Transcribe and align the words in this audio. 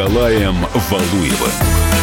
Николаем 0.00 0.56
Валуевым. 0.88 1.99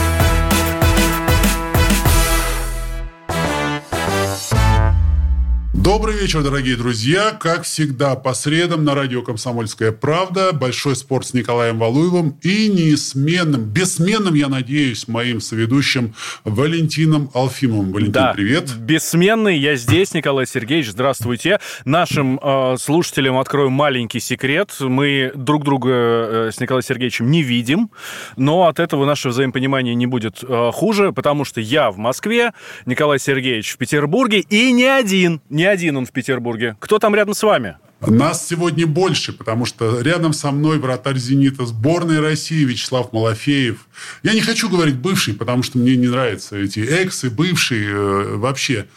Добрый 5.87 6.17
вечер, 6.19 6.43
дорогие 6.43 6.75
друзья. 6.75 7.31
Как 7.31 7.63
всегда, 7.63 8.17
по 8.17 8.33
средам 8.33 8.83
на 8.83 8.93
радио 8.93 9.21
«Комсомольская 9.21 9.93
правда» 9.93 10.51
большой 10.51 10.97
спорт 10.97 11.27
с 11.27 11.33
Николаем 11.33 11.79
Валуевым 11.79 12.37
и 12.41 12.67
неизменным, 12.67 13.63
бессменным, 13.63 14.33
я 14.33 14.49
надеюсь, 14.49 15.07
моим 15.07 15.39
соведущим 15.39 16.13
Валентином 16.43 17.31
Алфимовым. 17.33 17.93
Валентин, 17.93 18.11
да, 18.11 18.33
привет. 18.33 18.75
Бессменный, 18.75 19.57
я 19.57 19.77
здесь, 19.77 20.13
Николай 20.13 20.45
Сергеевич, 20.45 20.89
здравствуйте. 20.89 21.61
Нашим 21.85 22.37
э, 22.43 22.75
слушателям 22.77 23.37
открою 23.37 23.69
маленький 23.69 24.19
секрет. 24.19 24.75
Мы 24.81 25.31
друг 25.35 25.63
друга 25.63 25.89
э, 25.89 26.51
с 26.53 26.59
Николаем 26.59 26.83
Сергеевичем 26.83 27.31
не 27.31 27.43
видим, 27.43 27.91
но 28.35 28.67
от 28.67 28.81
этого 28.81 29.05
наше 29.05 29.29
взаимопонимание 29.29 29.95
не 29.95 30.05
будет 30.05 30.43
э, 30.43 30.71
хуже, 30.73 31.13
потому 31.13 31.45
что 31.45 31.61
я 31.61 31.91
в 31.91 31.97
Москве, 31.97 32.51
Николай 32.85 33.19
Сергеевич 33.19 33.71
в 33.71 33.77
Петербурге 33.77 34.41
и 34.41 34.73
не 34.73 34.83
один, 34.83 35.39
не 35.49 35.63
один 35.63 35.76
один 35.77 35.95
он 35.95 36.05
в 36.07 36.11
Петербурге. 36.11 36.75
Кто 36.79 36.97
там 36.97 37.13
рядом 37.13 37.35
с 37.35 37.43
вами? 37.43 37.77
Нас 38.01 38.47
сегодня 38.47 38.87
больше, 38.87 39.31
потому 39.31 39.65
что 39.65 40.01
рядом 40.01 40.33
со 40.33 40.51
мной 40.51 40.79
вратарь 40.79 41.17
«Зенита» 41.17 41.65
сборной 41.65 42.19
России 42.19 42.63
Вячеслав 42.63 43.13
Малафеев. 43.13 43.87
Я 44.23 44.33
не 44.33 44.41
хочу 44.41 44.69
говорить 44.69 44.95
бывший, 44.95 45.33
потому 45.35 45.63
что 45.63 45.77
мне 45.77 45.95
не 45.95 46.07
нравятся 46.07 46.57
эти 46.57 46.79
эксы, 46.79 47.29
бывшие 47.29 47.89
э, 47.89 48.35
вообще. 48.37 48.87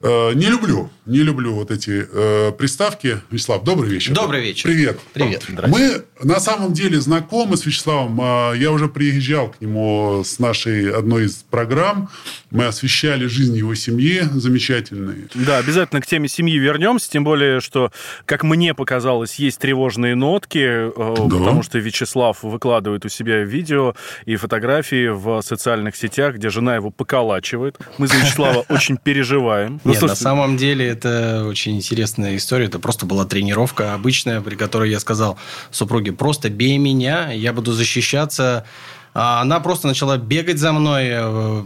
Э, 0.00 0.32
не 0.32 0.46
люблю, 0.46 0.90
не 1.06 1.18
люблю 1.18 1.54
вот 1.54 1.72
эти 1.72 2.06
э, 2.08 2.52
приставки. 2.52 3.20
Вячеслав, 3.32 3.64
добрый 3.64 3.90
вечер. 3.90 4.14
Добрый 4.14 4.42
вечер. 4.42 4.68
Привет. 4.68 5.00
Привет. 5.12 5.44
Мы 5.66 6.04
на 6.22 6.38
самом 6.38 6.72
деле 6.72 7.00
знакомы 7.00 7.56
с 7.56 7.66
Вячеславом. 7.66 8.20
Э, 8.20 8.56
я 8.56 8.70
уже 8.70 8.86
приезжал 8.86 9.48
к 9.48 9.60
нему 9.60 10.22
с 10.24 10.38
нашей 10.38 10.92
одной 10.92 11.24
из 11.24 11.44
программ. 11.50 12.10
Мы 12.52 12.66
освещали 12.66 13.26
жизнь 13.26 13.56
его 13.56 13.74
семьи 13.74 14.22
замечательной. 14.34 15.26
Да, 15.34 15.58
обязательно 15.58 16.00
к 16.00 16.06
теме 16.06 16.28
семьи 16.28 16.56
вернемся. 16.56 17.10
Тем 17.10 17.24
более, 17.24 17.60
что, 17.60 17.90
как 18.24 18.44
мне 18.44 18.74
показалось, 18.74 19.34
есть 19.34 19.58
тревожные 19.58 20.14
нотки, 20.14 20.58
э, 20.58 20.92
да. 20.96 21.22
потому 21.24 21.64
что 21.64 21.78
Вячеслав 21.78 22.44
выкладывает 22.44 23.04
у 23.04 23.08
себя 23.08 23.42
видео 23.42 23.96
и 24.26 24.36
фотографии 24.36 25.08
в 25.08 25.42
социальных 25.42 25.96
сетях, 25.96 26.36
где 26.36 26.50
жена 26.50 26.76
его 26.76 26.90
поколачивает. 26.90 27.78
Мы 27.98 28.06
за 28.06 28.14
Вячеслава 28.14 28.64
очень 28.68 28.96
переживаем. 28.96 29.80
Ну, 29.88 29.94
Нет, 29.94 30.02
на 30.02 30.14
самом 30.14 30.58
деле 30.58 30.86
это 30.86 31.46
очень 31.48 31.76
интересная 31.76 32.36
история. 32.36 32.66
Это 32.66 32.78
просто 32.78 33.06
была 33.06 33.24
тренировка 33.24 33.94
обычная, 33.94 34.42
при 34.42 34.54
которой 34.54 34.90
я 34.90 35.00
сказал 35.00 35.38
супруге, 35.70 36.12
просто 36.12 36.50
бей 36.50 36.76
меня, 36.76 37.32
я 37.32 37.54
буду 37.54 37.72
защищаться. 37.72 38.66
А 39.14 39.40
она 39.40 39.60
просто 39.60 39.88
начала 39.88 40.18
бегать 40.18 40.58
за 40.58 40.72
мной, 40.72 41.06
э, 41.10 41.62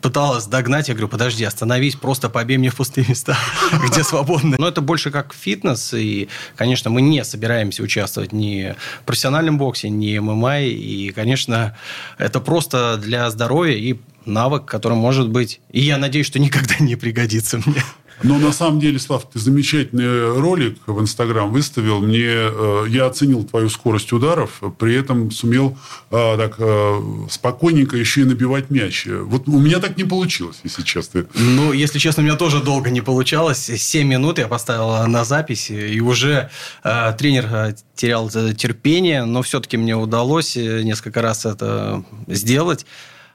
пыталась 0.00 0.46
догнать. 0.46 0.88
Я 0.88 0.94
говорю, 0.94 1.08
подожди, 1.08 1.44
остановись, 1.44 1.96
просто 1.96 2.30
побей 2.30 2.56
мне 2.56 2.70
в 2.70 2.76
пустые 2.76 3.06
места, 3.06 3.36
где 3.90 4.02
свободны. 4.02 4.56
Но 4.58 4.66
это 4.66 4.80
больше 4.80 5.10
как 5.10 5.34
фитнес. 5.34 5.92
И, 5.92 6.28
конечно, 6.56 6.90
мы 6.90 7.02
не 7.02 7.22
собираемся 7.24 7.82
участвовать 7.82 8.32
ни 8.32 8.74
в 9.02 9.04
профессиональном 9.04 9.58
боксе, 9.58 9.90
ни 9.90 10.16
в 10.16 10.22
ММА. 10.22 10.62
И, 10.62 11.10
конечно, 11.10 11.76
это 12.16 12.40
просто 12.40 12.96
для 12.96 13.30
здоровья 13.30 13.76
и 13.76 13.98
навык, 14.26 14.64
который 14.64 14.96
может 14.98 15.28
быть, 15.28 15.60
и 15.70 15.80
я 15.80 15.98
надеюсь, 15.98 16.26
что 16.26 16.38
никогда 16.38 16.76
не 16.78 16.96
пригодится 16.96 17.60
мне. 17.64 17.82
Но 18.22 18.38
на 18.38 18.52
самом 18.52 18.80
деле, 18.80 18.98
Слав, 18.98 19.28
ты 19.30 19.38
замечательный 19.38 20.40
ролик 20.40 20.78
в 20.86 21.00
Инстаграм 21.00 21.50
выставил. 21.50 22.00
Мне, 22.00 22.24
э, 22.24 22.86
я 22.88 23.06
оценил 23.06 23.44
твою 23.44 23.68
скорость 23.68 24.12
ударов, 24.12 24.62
при 24.78 24.94
этом 24.94 25.30
сумел 25.30 25.76
э, 26.10 26.36
так 26.38 26.54
э, 26.58 27.00
спокойненько 27.28 27.96
еще 27.96 28.22
и 28.22 28.24
набивать 28.24 28.70
мяч. 28.70 29.06
Вот 29.06 29.48
у 29.48 29.58
меня 29.58 29.78
так 29.80 29.96
не 29.96 30.04
получилось, 30.04 30.60
если 30.62 30.82
честно. 30.82 31.26
Ну, 31.34 31.72
если 31.72 31.98
честно, 31.98 32.22
у 32.22 32.26
меня 32.26 32.36
тоже 32.36 32.62
долго 32.62 32.90
не 32.90 33.00
получалось. 33.00 33.70
Семь 33.76 34.08
минут 34.08 34.38
я 34.38 34.48
поставил 34.48 35.06
на 35.06 35.24
запись, 35.24 35.70
и 35.70 36.00
уже 36.00 36.50
тренер 36.82 37.74
терял 37.94 38.28
терпение, 38.30 39.24
но 39.24 39.42
все-таки 39.42 39.76
мне 39.76 39.96
удалось 39.96 40.56
несколько 40.56 41.20
раз 41.22 41.46
это 41.46 42.04
сделать 42.26 42.86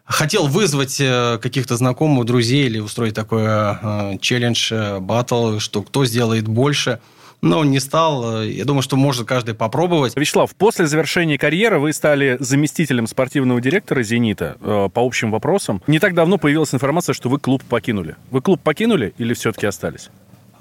хотел 0.09 0.47
вызвать 0.47 0.99
э, 0.99 1.37
каких-то 1.41 1.77
знакомых, 1.77 2.25
друзей 2.25 2.65
или 2.65 2.79
устроить 2.79 3.13
такой 3.13 3.43
э, 3.45 4.17
челлендж, 4.19 4.73
э, 4.73 4.99
батл, 4.99 5.59
что 5.59 5.83
кто 5.83 6.03
сделает 6.03 6.47
больше 6.47 6.99
но 7.41 7.63
не 7.63 7.79
стал. 7.79 8.43
Я 8.43 8.65
думаю, 8.65 8.81
что 8.81 8.97
может 8.97 9.25
каждый 9.25 9.55
попробовать. 9.55 10.13
Вячеслав, 10.17 10.53
после 10.55 10.87
завершения 10.87 11.37
карьеры 11.37 11.79
вы 11.79 11.93
стали 11.93 12.35
заместителем 12.41 13.07
спортивного 13.07 13.61
директора 13.61 14.03
«Зенита» 14.03 14.57
по 14.59 14.91
общим 14.95 15.31
вопросам. 15.31 15.81
Не 15.87 15.99
так 15.99 16.15
давно 16.15 16.37
появилась 16.37 16.73
информация, 16.73 17.13
что 17.13 17.29
вы 17.29 17.39
клуб 17.39 17.63
покинули. 17.63 18.17
Вы 18.29 18.41
клуб 18.41 18.59
покинули 18.61 19.13
или 19.17 19.33
все-таки 19.33 19.65
остались? 19.65 20.09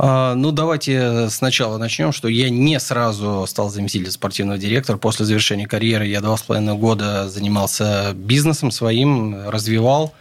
А, 0.01 0.37
ну, 0.37 0.53
давайте 0.53 1.29
сначала 1.29 1.77
начнем, 1.77 2.13
что 2.13 2.29
я 2.29 2.51
не 2.51 2.79
сразу 2.79 3.45
стал 3.49 3.69
заместителем 3.69 4.13
спортивного 4.13 4.57
директора. 4.57 4.97
После 4.97 5.27
завершения 5.27 5.67
карьеры 5.67 6.07
я 6.07 6.21
два 6.21 6.37
с 6.37 6.43
половиной 6.43 6.77
года 6.77 7.29
занимался 7.29 8.13
бизнесом 8.15 8.71
своим, 8.71 9.49
развивал, 9.49 10.15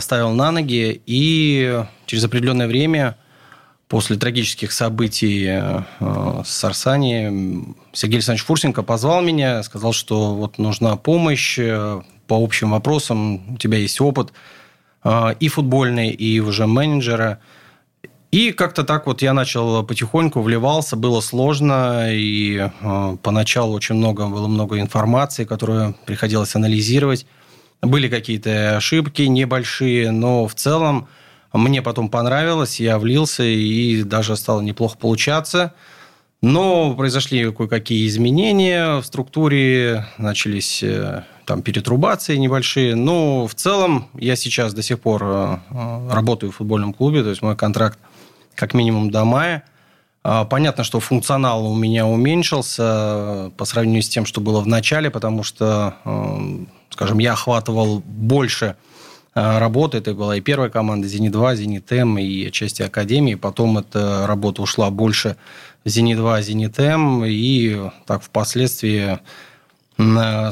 ставил 0.00 0.32
на 0.32 0.50
ноги. 0.50 1.00
И 1.06 1.82
через 2.04 2.24
определенное 2.24 2.66
время, 2.66 3.16
после 3.88 4.16
трагических 4.18 4.72
событий 4.72 5.46
э, 5.48 5.82
с 6.44 6.62
Арсани, 6.62 7.64
Сергей 7.94 8.16
Александрович 8.16 8.44
Фурсенко 8.44 8.82
позвал 8.82 9.22
меня, 9.22 9.62
сказал, 9.62 9.94
что 9.94 10.34
вот 10.34 10.58
нужна 10.58 10.96
помощь 10.96 11.58
э, 11.58 12.02
по 12.26 12.34
общим 12.36 12.72
вопросам, 12.72 13.54
у 13.54 13.56
тебя 13.56 13.78
есть 13.78 14.02
опыт 14.02 14.34
э, 15.02 15.34
и 15.40 15.48
футбольный, 15.48 16.10
и 16.10 16.40
уже 16.40 16.66
менеджера– 16.66 17.38
и 18.30 18.52
как-то 18.52 18.84
так 18.84 19.06
вот 19.06 19.22
я 19.22 19.32
начал 19.32 19.82
потихоньку 19.84 20.42
вливался, 20.42 20.96
было 20.96 21.20
сложно, 21.20 22.12
и 22.12 22.58
э, 22.58 23.16
поначалу 23.22 23.74
очень 23.74 23.94
много 23.94 24.26
было 24.26 24.46
много 24.48 24.80
информации, 24.80 25.44
которую 25.44 25.94
приходилось 26.04 26.54
анализировать. 26.54 27.26
Были 27.80 28.08
какие-то 28.08 28.76
ошибки 28.76 29.22
небольшие, 29.22 30.10
но 30.10 30.46
в 30.46 30.54
целом 30.54 31.08
мне 31.54 31.80
потом 31.80 32.10
понравилось, 32.10 32.80
я 32.80 32.98
влился 32.98 33.44
и 33.44 34.02
даже 34.02 34.36
стало 34.36 34.60
неплохо 34.60 34.98
получаться. 34.98 35.72
Но 36.40 36.94
произошли 36.94 37.50
кое-какие 37.50 38.06
изменения 38.06 39.00
в 39.00 39.04
структуре, 39.04 40.06
начались 40.18 40.82
э, 40.82 41.24
там 41.46 41.62
перетрубации 41.62 42.36
небольшие. 42.36 42.94
Но 42.94 43.46
в 43.46 43.54
целом 43.54 44.08
я 44.14 44.36
сейчас 44.36 44.74
до 44.74 44.82
сих 44.82 45.00
пор 45.00 45.22
э, 45.24 45.58
работаю 46.10 46.52
в 46.52 46.56
футбольном 46.56 46.92
клубе, 46.92 47.22
то 47.22 47.30
есть 47.30 47.42
мой 47.42 47.56
контракт 47.56 47.98
как 48.58 48.74
минимум 48.74 49.10
до 49.10 49.24
мая. 49.24 49.62
А, 50.24 50.44
понятно, 50.44 50.82
что 50.82 50.98
функционал 50.98 51.64
у 51.64 51.74
меня 51.76 52.06
уменьшился 52.06 52.82
э, 52.82 53.50
по 53.56 53.64
сравнению 53.64 54.02
с 54.02 54.08
тем, 54.08 54.26
что 54.26 54.40
было 54.40 54.60
в 54.60 54.66
начале, 54.66 55.10
потому 55.10 55.44
что, 55.44 55.94
э, 56.04 56.64
скажем, 56.90 57.18
я 57.18 57.34
охватывал 57.34 58.00
больше 58.04 58.76
э, 59.34 59.58
работы. 59.58 59.98
Это 59.98 60.14
была 60.14 60.36
и 60.36 60.40
первая 60.40 60.70
команда 60.70 61.06
«Зенит-2», 61.06 61.54
«Зенит-М» 61.54 62.18
и 62.18 62.50
части 62.50 62.82
Академии. 62.82 63.36
Потом 63.36 63.78
эта 63.78 64.26
работа 64.26 64.60
ушла 64.60 64.90
больше 64.90 65.36
в 65.84 65.88
«Зенит-2», 65.88 66.42
«Зенит-М». 66.42 67.24
И 67.24 67.90
так 68.06 68.22
впоследствии 68.24 69.20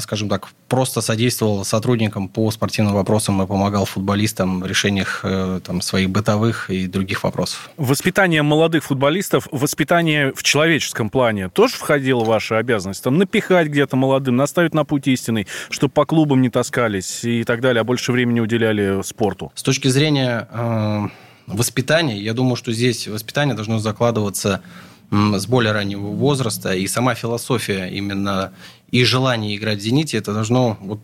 скажем 0.01 0.27
так, 0.27 0.49
просто 0.67 0.99
содействовал 0.99 1.63
сотрудникам 1.63 2.27
по 2.27 2.51
спортивным 2.51 2.93
вопросам 2.93 3.41
и 3.41 3.47
помогал 3.47 3.85
футболистам 3.85 4.59
в 4.59 4.65
решениях 4.65 5.21
э, 5.23 5.61
там, 5.63 5.81
своих 5.81 6.09
бытовых 6.09 6.69
и 6.69 6.85
других 6.87 7.23
вопросов. 7.23 7.69
Воспитание 7.77 8.41
молодых 8.41 8.83
футболистов, 8.83 9.47
воспитание 9.51 10.33
в 10.35 10.43
человеческом 10.43 11.09
плане 11.09 11.47
тоже 11.47 11.75
входило 11.75 12.25
в 12.25 12.27
ваши 12.27 12.55
обязанности? 12.55 13.03
Там, 13.03 13.17
напихать 13.17 13.67
где-то 13.67 13.95
молодым, 13.95 14.35
наставить 14.35 14.73
на 14.73 14.83
путь 14.83 15.07
истинный, 15.07 15.47
чтобы 15.69 15.93
по 15.93 16.05
клубам 16.05 16.41
не 16.41 16.49
таскались 16.49 17.23
и 17.23 17.45
так 17.45 17.61
далее, 17.61 17.81
а 17.81 17.83
больше 17.85 18.11
времени 18.11 18.41
уделяли 18.41 19.01
спорту? 19.03 19.53
С 19.55 19.63
точки 19.63 19.87
зрения 19.87 20.49
э, 20.51 21.07
воспитания, 21.47 22.19
я 22.19 22.33
думаю, 22.33 22.57
что 22.57 22.73
здесь 22.73 23.07
воспитание 23.07 23.55
должно 23.55 23.79
закладываться 23.79 24.61
с 25.09 25.47
более 25.47 25.71
раннего 25.71 26.07
возраста, 26.07 26.73
и 26.73 26.85
сама 26.87 27.15
философия 27.15 27.87
именно 27.87 28.51
и 28.91 29.03
желание 29.03 29.55
играть 29.55 29.79
в 29.79 29.81
«Зените» 29.81 30.17
это 30.17 30.33
должно 30.33 30.77
вот 30.81 30.99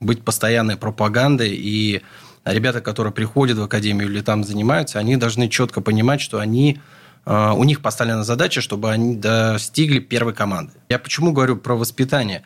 быть 0.00 0.22
постоянной 0.22 0.76
пропагандой, 0.76 1.54
и 1.54 2.02
ребята, 2.44 2.80
которые 2.80 3.12
приходят 3.12 3.58
в 3.58 3.62
академию 3.62 4.08
или 4.08 4.20
там 4.20 4.44
занимаются, 4.44 4.98
они 4.98 5.16
должны 5.16 5.48
четко 5.48 5.80
понимать, 5.80 6.20
что 6.20 6.38
они 6.38 6.80
э, 7.24 7.52
у 7.56 7.64
них 7.64 7.80
поставлена 7.80 8.24
задача, 8.24 8.60
чтобы 8.60 8.90
они 8.90 9.16
достигли 9.16 9.98
первой 9.98 10.34
команды. 10.34 10.72
Я 10.88 10.98
почему 10.98 11.32
говорю 11.32 11.56
про 11.56 11.74
воспитание? 11.74 12.42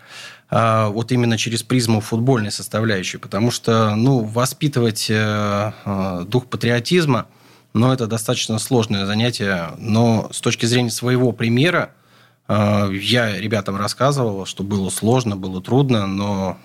Э, 0.50 0.86
вот 0.88 1.12
именно 1.12 1.36
через 1.36 1.62
призму 1.62 2.00
футбольной 2.00 2.52
составляющей. 2.52 3.18
Потому 3.18 3.50
что 3.50 3.94
ну, 3.96 4.24
воспитывать 4.24 5.06
э, 5.10 6.24
дух 6.28 6.46
патриотизма– 6.46 7.26
но 7.72 7.92
это 7.92 8.06
достаточно 8.06 8.58
сложное 8.58 9.06
занятие. 9.06 9.70
Но 9.78 10.28
с 10.32 10.40
точки 10.40 10.66
зрения 10.66 10.90
своего 10.90 11.32
примера, 11.32 11.92
Я 12.50 13.38
ребятам 13.38 13.76
рассказывал, 13.76 14.44
что 14.44 14.64
было 14.64 14.90
сложно, 14.90 15.36
было 15.36 15.62
трудно, 15.62 16.08
но 16.08 16.58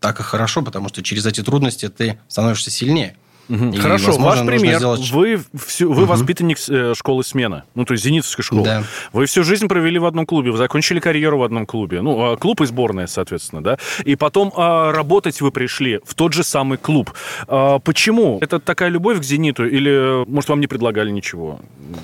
так 0.00 0.18
и 0.18 0.22
хорошо, 0.22 0.62
потому 0.62 0.88
что 0.88 1.02
через 1.02 1.26
эти 1.26 1.42
трудности 1.42 1.88
ты 1.88 2.18
становишься 2.26 2.70
сильнее. 2.70 3.16
Угу. 3.50 3.74
Хорошо, 3.78 4.12
ваш 4.16 4.46
пример. 4.46 4.76
Сделать... 4.76 5.10
Вы, 5.10 5.42
всю, 5.66 5.92
вы 5.92 6.04
угу. 6.04 6.12
воспитанник 6.12 6.58
э, 6.68 6.94
школы 6.96 7.24
смена, 7.24 7.64
ну, 7.74 7.84
то 7.84 7.92
есть 7.92 8.04
зенитовской 8.04 8.44
школы. 8.44 8.64
Да. 8.64 8.84
Вы 9.12 9.26
всю 9.26 9.42
жизнь 9.42 9.66
провели 9.66 9.98
в 9.98 10.06
одном 10.06 10.24
клубе, 10.24 10.52
вы 10.52 10.56
закончили 10.56 11.00
карьеру 11.00 11.38
в 11.38 11.42
одном 11.42 11.66
клубе. 11.66 12.00
Ну, 12.00 12.32
а 12.32 12.36
клуб 12.36 12.60
и 12.60 12.66
сборная, 12.66 13.08
соответственно, 13.08 13.62
да. 13.62 13.78
И 14.04 14.14
потом 14.14 14.52
а, 14.56 14.92
работать 14.92 15.40
вы 15.40 15.50
пришли 15.50 16.00
в 16.04 16.14
тот 16.14 16.32
же 16.32 16.44
самый 16.44 16.78
клуб. 16.78 17.12
А, 17.48 17.80
почему? 17.80 18.38
Это 18.40 18.60
такая 18.60 18.88
любовь 18.88 19.18
к 19.18 19.24
«Зениту» 19.24 19.66
или, 19.66 20.24
может, 20.30 20.50
вам 20.50 20.60
не 20.60 20.68
предлагали 20.68 21.10
ничего? 21.10 21.58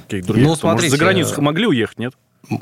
Каких 0.09 0.27
других? 0.27 0.45
Ну, 0.45 0.57
смотрите, 0.57 0.89
может, 0.89 0.99
за 0.99 1.05
границу 1.05 1.43
могли 1.43 1.67
уехать, 1.69 1.99
нет? 1.99 2.15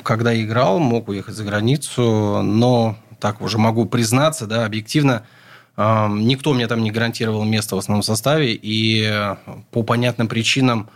Когда 0.03 0.39
играл, 0.39 0.77
мог 0.79 1.07
уехать 1.07 1.33
за 1.33 1.43
границу, 1.43 2.41
но 2.43 2.97
так 3.19 3.41
уже 3.41 3.57
могу 3.57 3.85
признаться, 3.85 4.45
да, 4.45 4.65
объективно, 4.65 5.23
Никто 5.77 6.53
мне 6.53 6.67
там 6.67 6.83
не 6.83 6.91
гарантировал 6.91 7.43
место 7.43 7.75
в 7.75 7.79
основном 7.79 8.01
составе, 8.01 8.53
и 8.53 9.03
э, 9.03 9.35
по 9.71 9.83
понятным 9.83 10.29
причинам 10.29 10.89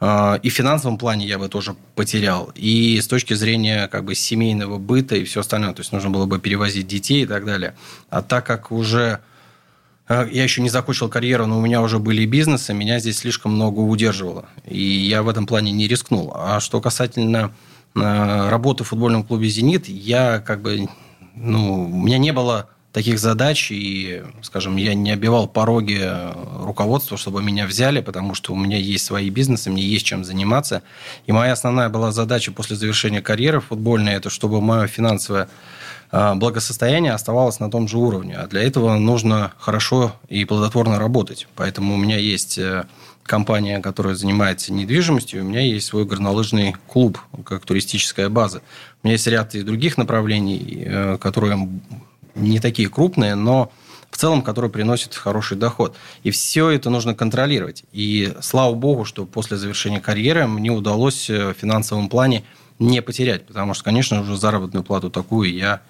э, 0.00 0.38
и 0.40 0.48
в 0.48 0.52
финансовом 0.52 0.98
плане 0.98 1.26
я 1.26 1.36
бы 1.36 1.48
тоже 1.48 1.74
потерял, 1.96 2.52
и 2.54 3.00
с 3.00 3.08
точки 3.08 3.34
зрения 3.34 3.88
как 3.88 4.04
бы 4.04 4.14
семейного 4.14 4.78
быта 4.78 5.16
и 5.16 5.24
все 5.24 5.40
остальное, 5.40 5.72
то 5.72 5.80
есть 5.80 5.90
нужно 5.90 6.10
было 6.10 6.26
бы 6.26 6.38
перевозить 6.38 6.86
детей 6.86 7.24
и 7.24 7.26
так 7.26 7.44
далее. 7.44 7.74
А 8.08 8.22
так 8.22 8.46
как 8.46 8.70
уже 8.70 9.18
э, 10.08 10.28
я 10.30 10.44
еще 10.44 10.62
не 10.62 10.68
закончил 10.68 11.08
карьеру, 11.08 11.46
но 11.46 11.58
у 11.58 11.60
меня 11.60 11.82
уже 11.82 11.98
были 11.98 12.24
бизнесы, 12.24 12.72
меня 12.72 13.00
здесь 13.00 13.18
слишком 13.18 13.54
много 13.54 13.80
удерживало, 13.80 14.44
и 14.64 14.80
я 14.80 15.24
в 15.24 15.28
этом 15.28 15.44
плане 15.44 15.72
не 15.72 15.88
рискнул. 15.88 16.32
А 16.36 16.60
что 16.60 16.80
касательно 16.80 17.52
работы 17.96 18.84
в 18.84 18.88
футбольном 18.88 19.24
клубе 19.24 19.48
«Зенит», 19.48 19.88
я 19.88 20.38
как 20.38 20.62
бы, 20.62 20.88
ну, 21.34 21.86
у 21.90 22.02
меня 22.02 22.18
не 22.18 22.32
было 22.32 22.68
таких 22.92 23.18
задач, 23.18 23.70
и, 23.70 24.22
скажем, 24.42 24.76
я 24.76 24.94
не 24.94 25.12
обивал 25.12 25.46
пороги 25.46 26.00
руководства, 26.60 27.16
чтобы 27.16 27.42
меня 27.42 27.66
взяли, 27.66 28.00
потому 28.00 28.34
что 28.34 28.52
у 28.52 28.56
меня 28.56 28.76
есть 28.76 29.04
свои 29.04 29.30
бизнесы, 29.30 29.70
мне 29.70 29.82
есть 29.82 30.04
чем 30.04 30.24
заниматься. 30.24 30.82
И 31.26 31.32
моя 31.32 31.52
основная 31.52 31.88
была 31.88 32.10
задача 32.10 32.50
после 32.52 32.76
завершения 32.76 33.22
карьеры 33.22 33.60
футбольной, 33.60 34.14
это 34.14 34.30
чтобы 34.30 34.60
мое 34.60 34.88
финансовое 34.88 35.48
а, 36.10 36.34
благосостояние 36.34 37.12
оставалось 37.12 37.60
на 37.60 37.70
том 37.70 37.86
же 37.86 37.96
уровне. 37.96 38.36
А 38.36 38.48
для 38.48 38.62
этого 38.62 38.96
нужно 38.96 39.52
хорошо 39.58 40.16
и 40.28 40.44
плодотворно 40.44 40.98
работать. 40.98 41.46
Поэтому 41.54 41.94
у 41.94 41.96
меня 41.96 42.16
есть 42.16 42.58
э, 42.58 42.86
компания, 43.22 43.78
которая 43.78 44.16
занимается 44.16 44.72
недвижимостью, 44.72 45.42
у 45.44 45.46
меня 45.46 45.60
есть 45.60 45.86
свой 45.86 46.04
горнолыжный 46.04 46.74
клуб, 46.88 47.20
как 47.44 47.64
туристическая 47.64 48.28
база. 48.28 48.62
У 49.02 49.06
меня 49.06 49.12
есть 49.12 49.26
ряд 49.28 49.54
и 49.54 49.62
других 49.62 49.98
направлений, 49.98 50.82
э, 50.84 51.18
которые 51.18 51.68
не 52.34 52.60
такие 52.60 52.88
крупные, 52.88 53.34
но 53.34 53.70
в 54.10 54.16
целом, 54.16 54.42
которые 54.42 54.70
приносят 54.70 55.14
хороший 55.14 55.56
доход. 55.56 55.96
И 56.22 56.30
все 56.30 56.70
это 56.70 56.90
нужно 56.90 57.14
контролировать. 57.14 57.84
И 57.92 58.34
слава 58.40 58.74
богу, 58.74 59.04
что 59.04 59.24
после 59.24 59.56
завершения 59.56 60.00
карьеры 60.00 60.46
мне 60.46 60.70
удалось 60.70 61.30
э, 61.30 61.52
в 61.52 61.54
финансовом 61.54 62.08
плане 62.08 62.44
не 62.78 63.02
потерять, 63.02 63.46
потому 63.46 63.74
что, 63.74 63.84
конечно, 63.84 64.20
уже 64.20 64.36
заработную 64.36 64.82
плату 64.82 65.10
такую 65.10 65.52
я 65.54 65.82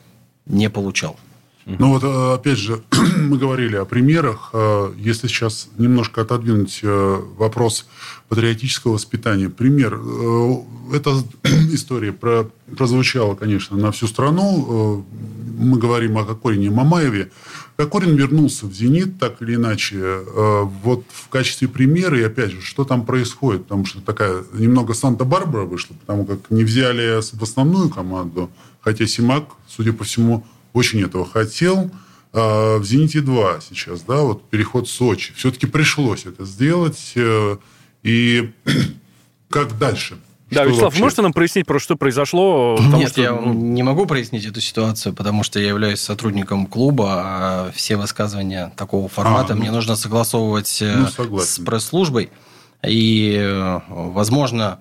не 0.47 0.69
получал. 0.69 1.17
Ну 1.67 1.95
вот, 1.95 2.03
э, 2.05 2.35
опять 2.35 2.59
же, 2.59 2.83
мы 3.17 3.39
говорили 3.39 3.77
о 3.77 3.85
примерах. 3.85 4.51
Э, 4.53 4.93
если 4.99 5.27
сейчас 5.27 5.69
немножко 5.79 6.21
отодвинуть 6.23 6.81
вопрос 6.83 7.87
патриотического 8.29 8.93
воспитания. 8.93 9.49
Пример. 9.49 9.99
Эта 10.93 11.23
история 11.73 12.13
про, 12.13 12.49
прозвучала, 12.77 13.35
конечно, 13.35 13.77
на 13.77 13.93
всю 13.93 14.07
страну 14.07 15.05
мы 15.61 15.79
говорим 15.79 16.19
о 16.19 16.25
Кокорине 16.25 16.71
Мамаеве, 16.71 17.31
Кокорин 17.77 18.15
вернулся 18.15 18.67
в 18.67 18.75
«Зенит», 18.75 19.19
так 19.19 19.41
или 19.41 19.55
иначе, 19.55 19.97
э, 19.97 20.63
вот 20.83 21.05
в 21.09 21.29
качестве 21.29 21.67
примера, 21.69 22.19
и 22.19 22.23
опять 22.23 22.51
же, 22.51 22.61
что 22.61 22.85
там 22.85 23.07
происходит, 23.07 23.63
потому 23.63 23.87
что 23.87 24.01
такая 24.01 24.45
немного 24.53 24.93
Санта-Барбара 24.93 25.65
вышла, 25.65 25.95
потому 25.95 26.27
как 26.27 26.51
не 26.51 26.65
взяли 26.65 27.21
в 27.21 27.43
основную 27.43 27.89
команду, 27.89 28.51
хотя 28.81 29.07
Симак, 29.07 29.45
судя 29.67 29.93
по 29.93 30.05
всему, 30.05 30.47
очень 30.73 31.03
этого 31.03 31.27
хотел. 31.27 31.91
А 32.33 32.79
в 32.79 32.85
«Зените-2» 32.85 33.61
сейчас, 33.69 34.03
да, 34.03 34.21
вот 34.21 34.49
переход 34.51 34.87
в 34.87 34.91
Сочи. 34.91 35.33
Все-таки 35.35 35.67
пришлось 35.67 36.27
это 36.27 36.45
сделать. 36.45 37.13
Э, 37.17 37.57
и 38.03 38.53
как 39.49 39.79
дальше? 39.79 40.19
Да, 40.51 40.65
Вячеслав, 40.65 40.85
вообще? 40.85 41.03
можете 41.03 41.23
нам 41.23 41.33
прояснить, 41.33 41.67
про 41.67 41.79
что 41.79 41.97
произошло? 41.97 42.79
Нет, 42.81 43.11
что... 43.11 43.23
я 43.23 43.33
ну, 43.33 43.53
не 43.53 43.83
могу 43.83 44.07
прояснить 44.07 44.45
эту 44.47 44.61
ситуацию, 44.61 45.15
потому 45.15 45.43
что 45.43 45.61
я 45.61 45.69
являюсь 45.69 46.01
сотрудником 46.01 46.67
клуба, 46.67 47.07
а 47.15 47.71
все 47.75 47.97
высказывания 47.97 48.73
такого 48.77 49.09
формата 49.09 49.53
а, 49.53 49.57
ну, 49.57 49.63
мне 49.63 49.71
нужно 49.71 49.97
согласовывать 49.97 50.83
э, 50.83 51.07
ну, 51.19 51.39
с 51.39 51.59
пресс-службой. 51.59 52.31
И, 52.83 53.37
э, 53.41 53.81
возможно, 53.89 54.81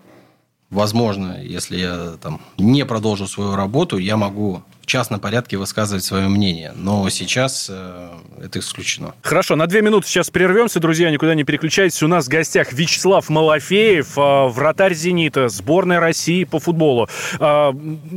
возможно, 0.69 1.39
если 1.41 1.77
я 1.77 2.17
там 2.21 2.41
не 2.57 2.85
продолжу 2.85 3.27
свою 3.27 3.55
работу, 3.55 3.97
я 3.97 4.17
могу 4.17 4.63
частном 4.89 5.19
порядке 5.19 5.57
высказывать 5.57 6.03
свое 6.03 6.27
мнение. 6.27 6.73
Но 6.75 7.07
сейчас 7.09 7.67
э, 7.69 8.09
это 8.43 8.59
исключено. 8.59 9.13
Хорошо, 9.21 9.55
на 9.55 9.67
две 9.67 9.81
минуты 9.81 10.07
сейчас 10.07 10.29
прервемся, 10.29 10.79
друзья, 10.79 11.09
никуда 11.11 11.35
не 11.35 11.43
переключайтесь. 11.43 12.03
У 12.03 12.07
нас 12.07 12.25
в 12.25 12.29
гостях 12.29 12.73
Вячеслав 12.73 13.29
Малафеев, 13.29 14.17
э, 14.17 14.47
вратарь 14.47 14.93
«Зенита», 14.93 15.47
сборная 15.47 15.99
России 15.99 16.43
по 16.43 16.59
футболу. 16.59 17.07
Э, 17.39 17.71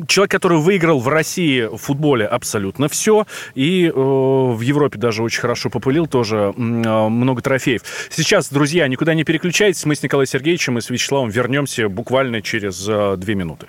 человек, 0.08 0.30
который 0.30 0.58
выиграл 0.58 0.98
в 0.98 1.08
России 1.08 1.62
в 1.62 1.76
футболе 1.76 2.26
абсолютно 2.26 2.88
все. 2.88 3.26
И 3.54 3.86
э, 3.86 3.92
в 3.92 4.60
Европе 4.60 4.98
даже 4.98 5.22
очень 5.22 5.40
хорошо 5.40 5.70
попылил, 5.70 6.06
тоже 6.06 6.54
э, 6.56 6.60
много 6.60 7.42
трофеев. 7.42 7.82
Сейчас, 8.10 8.48
друзья, 8.48 8.88
никуда 8.88 9.14
не 9.14 9.24
переключайтесь. 9.24 9.84
Мы 9.84 9.94
с 9.94 10.02
Николаем 10.02 10.26
Сергеевичем 10.26 10.78
и 10.78 10.80
с 10.80 10.90
Вячеславом 10.90 11.28
вернемся 11.28 11.88
буквально 11.88 12.40
через 12.40 12.86
э, 12.88 13.16
две 13.18 13.34
минуты. 13.34 13.66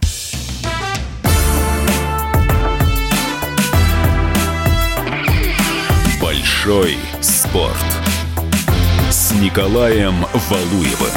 Большой 6.66 6.98
спорт 7.20 7.76
с 9.12 9.34
Николаем 9.34 10.26
Валуевым. 10.50 11.12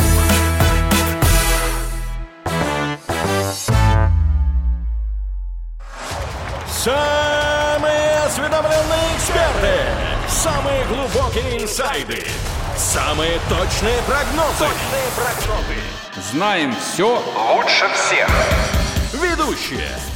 Самые 6.68 8.18
осведомленные 8.26 9.14
эксперты, 9.14 9.78
самые 10.28 10.84
глубокие 10.86 11.62
инсайды, 11.62 12.24
самые 12.76 13.38
точные 13.48 14.02
прогнозы. 14.02 14.64
Точные 14.64 15.06
прогнозы. 15.14 15.76
Знаем 16.32 16.74
все 16.74 17.22
лучше 17.54 17.88
всех. 17.94 18.28
Ведущие. 19.12 20.15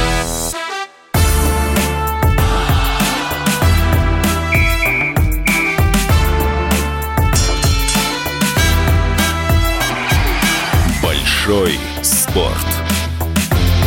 Большой 11.51 11.77
спорт 12.01 12.67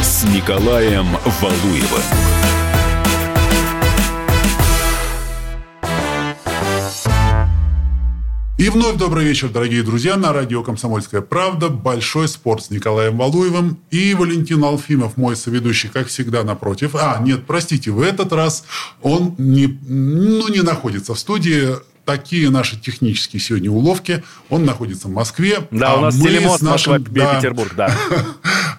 с 0.03 0.25
Николаем 0.25 1.07
Валуевым. 1.41 2.03
И 8.59 8.69
вновь 8.69 8.97
добрый 8.97 9.25
вечер, 9.25 9.49
дорогие 9.49 9.83
друзья, 9.83 10.19
на 10.19 10.35
радио 10.35 10.63
«Комсомольская 10.63 11.23
правда». 11.23 11.71
Большой 11.71 12.29
спорт 12.29 12.65
с 12.65 12.71
Николаем 12.71 13.17
Валуевым 13.17 13.79
и 13.91 14.13
Валентин 14.13 14.63
Алфимов, 14.63 15.17
мой 15.17 15.35
соведущий, 15.35 15.89
как 15.89 16.09
всегда, 16.09 16.45
напротив. 16.45 16.95
А, 16.95 17.19
нет, 17.23 17.47
простите, 17.47 17.93
в 17.93 18.03
этот 18.03 18.35
раз 18.35 18.65
он 19.01 19.37
не, 19.39 19.69
ну, 19.89 20.49
не 20.49 20.61
находится 20.61 21.15
в 21.15 21.19
студии 21.19 21.77
такие 22.05 22.51
наши 22.51 22.79
технические 22.79 23.41
сегодня 23.41 23.71
уловки. 23.71 24.23
Он 24.51 24.65
находится 24.65 25.09
в 25.09 25.11
Москве. 25.11 25.67
Да, 25.71 25.93
а 25.93 25.97
у 25.97 26.01
нас 26.01 26.17
телемост 26.17 26.63
нашим, 26.63 26.93
Москва-Петербург, 27.03 27.73
да. 27.77 27.95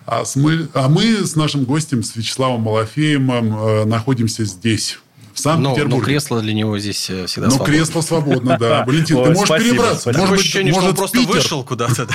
А, 0.08 0.24
мы, 0.36 0.68
а 0.76 0.88
мы 0.88 1.26
с 1.26 1.36
нашим 1.36 1.64
гостем, 1.64 2.04
с 2.04 2.16
Вячеславом 2.16 2.62
Малафеем, 2.62 3.32
э, 3.32 3.86
находимся 3.86 4.46
здесь, 4.46 5.00
в 5.36 5.40
Санкт-Петербурге. 5.40 5.90
Но, 5.90 5.98
но 5.98 6.02
кресло 6.02 6.42
для 6.42 6.54
него 6.54 6.80
здесь 6.80 7.10
э, 7.10 7.26
всегда 7.26 7.48
Но 7.48 7.56
свободно. 7.56 7.74
кресло 7.74 8.02
свободно, 8.02 8.58
да. 8.58 8.84
Валентин, 8.88 9.24
ты 9.24 9.32
можешь 9.32 9.64
перебраться. 9.64 10.14
Может 10.18 10.40
ощущение, 10.40 10.72
что 10.72 10.82
может, 10.82 10.92
он 10.92 10.98
просто 10.98 11.20
вышел 11.20 11.64
куда-то. 11.64 12.08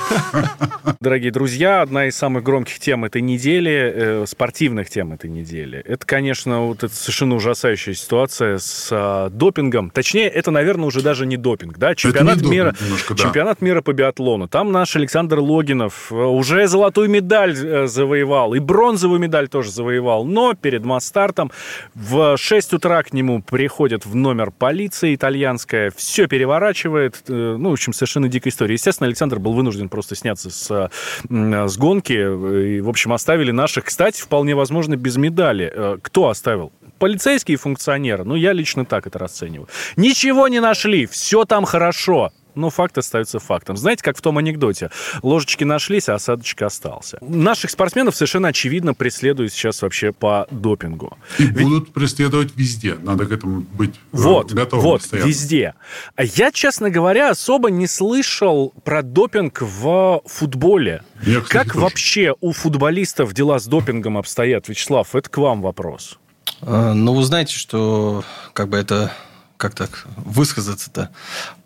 Дорогие 1.00 1.30
друзья, 1.30 1.82
одна 1.82 2.06
из 2.06 2.16
самых 2.16 2.42
громких 2.42 2.78
тем 2.78 3.04
этой 3.04 3.20
недели, 3.20 3.92
э, 3.94 4.24
спортивных 4.26 4.88
тем 4.88 5.12
этой 5.12 5.28
недели, 5.28 5.78
это, 5.78 6.06
конечно, 6.06 6.66
вот 6.66 6.82
эта 6.82 6.94
совершенно 6.94 7.34
ужасающая 7.34 7.94
ситуация 7.94 8.58
с 8.58 8.88
э, 8.90 9.28
допингом. 9.30 9.90
Точнее, 9.90 10.28
это, 10.28 10.50
наверное, 10.50 10.86
уже 10.86 11.02
даже 11.02 11.26
не 11.26 11.36
допинг, 11.36 11.76
да? 11.76 11.94
Чемпионат 11.94 12.40
мира, 12.40 12.74
чемпионат 13.16 13.60
мира 13.60 13.82
по 13.82 13.92
биатлону. 13.92 14.48
Там 14.48 14.72
наш 14.72 14.96
Александр 14.96 15.40
Логинов 15.40 16.10
э, 16.10 16.14
уже 16.14 16.66
золотую 16.66 17.10
медаль 17.10 17.54
завоевал, 17.86 18.54
и 18.54 18.58
бронзовую 18.58 19.20
медаль 19.20 19.48
тоже 19.48 19.70
завоевал. 19.70 20.24
Но 20.24 20.54
перед 20.54 20.84
масс-стартом 20.84 21.50
в 21.94 22.36
6 22.38 22.74
утра 22.74 23.02
к 23.02 23.09
нему 23.12 23.42
приходит 23.42 24.06
в 24.06 24.14
номер 24.14 24.50
полиция 24.50 25.14
итальянская, 25.14 25.92
все 25.96 26.26
переворачивает. 26.26 27.22
э, 27.28 27.56
Ну, 27.58 27.70
в 27.70 27.72
общем, 27.72 27.92
совершенно 27.92 28.28
дикая 28.28 28.50
история. 28.50 28.74
Естественно, 28.74 29.06
Александр 29.06 29.38
был 29.38 29.52
вынужден 29.52 29.88
просто 29.88 30.14
сняться 30.14 30.50
с, 30.50 30.90
с 31.28 31.78
гонки. 31.78 32.12
э, 32.16 32.76
И, 32.76 32.80
в 32.80 32.88
общем, 32.88 33.12
оставили 33.12 33.50
наших, 33.50 33.84
кстати, 33.84 34.20
вполне 34.20 34.54
возможно, 34.54 34.96
без 34.96 35.16
медали. 35.16 35.70
Э, 35.72 35.98
Кто 36.02 36.28
оставил? 36.28 36.72
Полицейские 36.98 37.56
функционеры. 37.56 38.24
Ну, 38.24 38.34
я 38.34 38.52
лично 38.52 38.84
так 38.84 39.06
это 39.06 39.18
расцениваю. 39.18 39.68
Ничего 39.96 40.48
не 40.48 40.60
нашли, 40.60 41.06
все 41.06 41.44
там 41.44 41.64
хорошо. 41.64 42.30
Но 42.54 42.70
факт 42.70 42.98
остается 42.98 43.38
фактом. 43.38 43.76
Знаете, 43.76 44.02
как 44.02 44.16
в 44.16 44.20
том 44.20 44.38
анекдоте. 44.38 44.90
Ложечки 45.22 45.64
нашлись, 45.64 46.08
а 46.08 46.14
осадочек 46.14 46.62
остался. 46.62 47.18
Наших 47.20 47.70
спортсменов 47.70 48.14
совершенно 48.16 48.48
очевидно 48.48 48.94
преследуют 48.94 49.52
сейчас 49.52 49.82
вообще 49.82 50.12
по 50.12 50.46
допингу. 50.50 51.16
И 51.38 51.46
будут 51.46 51.92
преследовать 51.92 52.56
везде. 52.56 52.96
Надо 53.02 53.26
к 53.26 53.32
этому 53.32 53.60
быть 53.60 53.94
э, 53.94 53.98
Вот, 54.12 54.52
готовым 54.52 54.84
вот, 54.84 55.00
постоянно. 55.02 55.28
везде. 55.28 55.74
А 56.16 56.24
я, 56.24 56.50
честно 56.52 56.90
говоря, 56.90 57.30
особо 57.30 57.70
не 57.70 57.86
слышал 57.86 58.72
про 58.84 59.02
допинг 59.02 59.62
в 59.62 60.22
футболе. 60.26 61.02
Я, 61.22 61.40
кстати, 61.40 61.52
как 61.52 61.72
тоже. 61.74 61.80
вообще 61.84 62.34
у 62.40 62.52
футболистов 62.52 63.32
дела 63.34 63.58
с 63.58 63.66
допингом 63.66 64.18
обстоят, 64.18 64.68
Вячеслав? 64.68 65.14
Это 65.14 65.28
к 65.28 65.36
вам 65.38 65.62
вопрос. 65.62 66.18
А, 66.62 66.92
Ну, 66.94 67.14
вы 67.14 67.22
знаете, 67.24 67.54
что 67.54 68.24
как 68.52 68.68
бы 68.68 68.76
это, 68.76 69.12
как 69.56 69.74
так 69.74 70.06
высказаться-то 70.16 71.10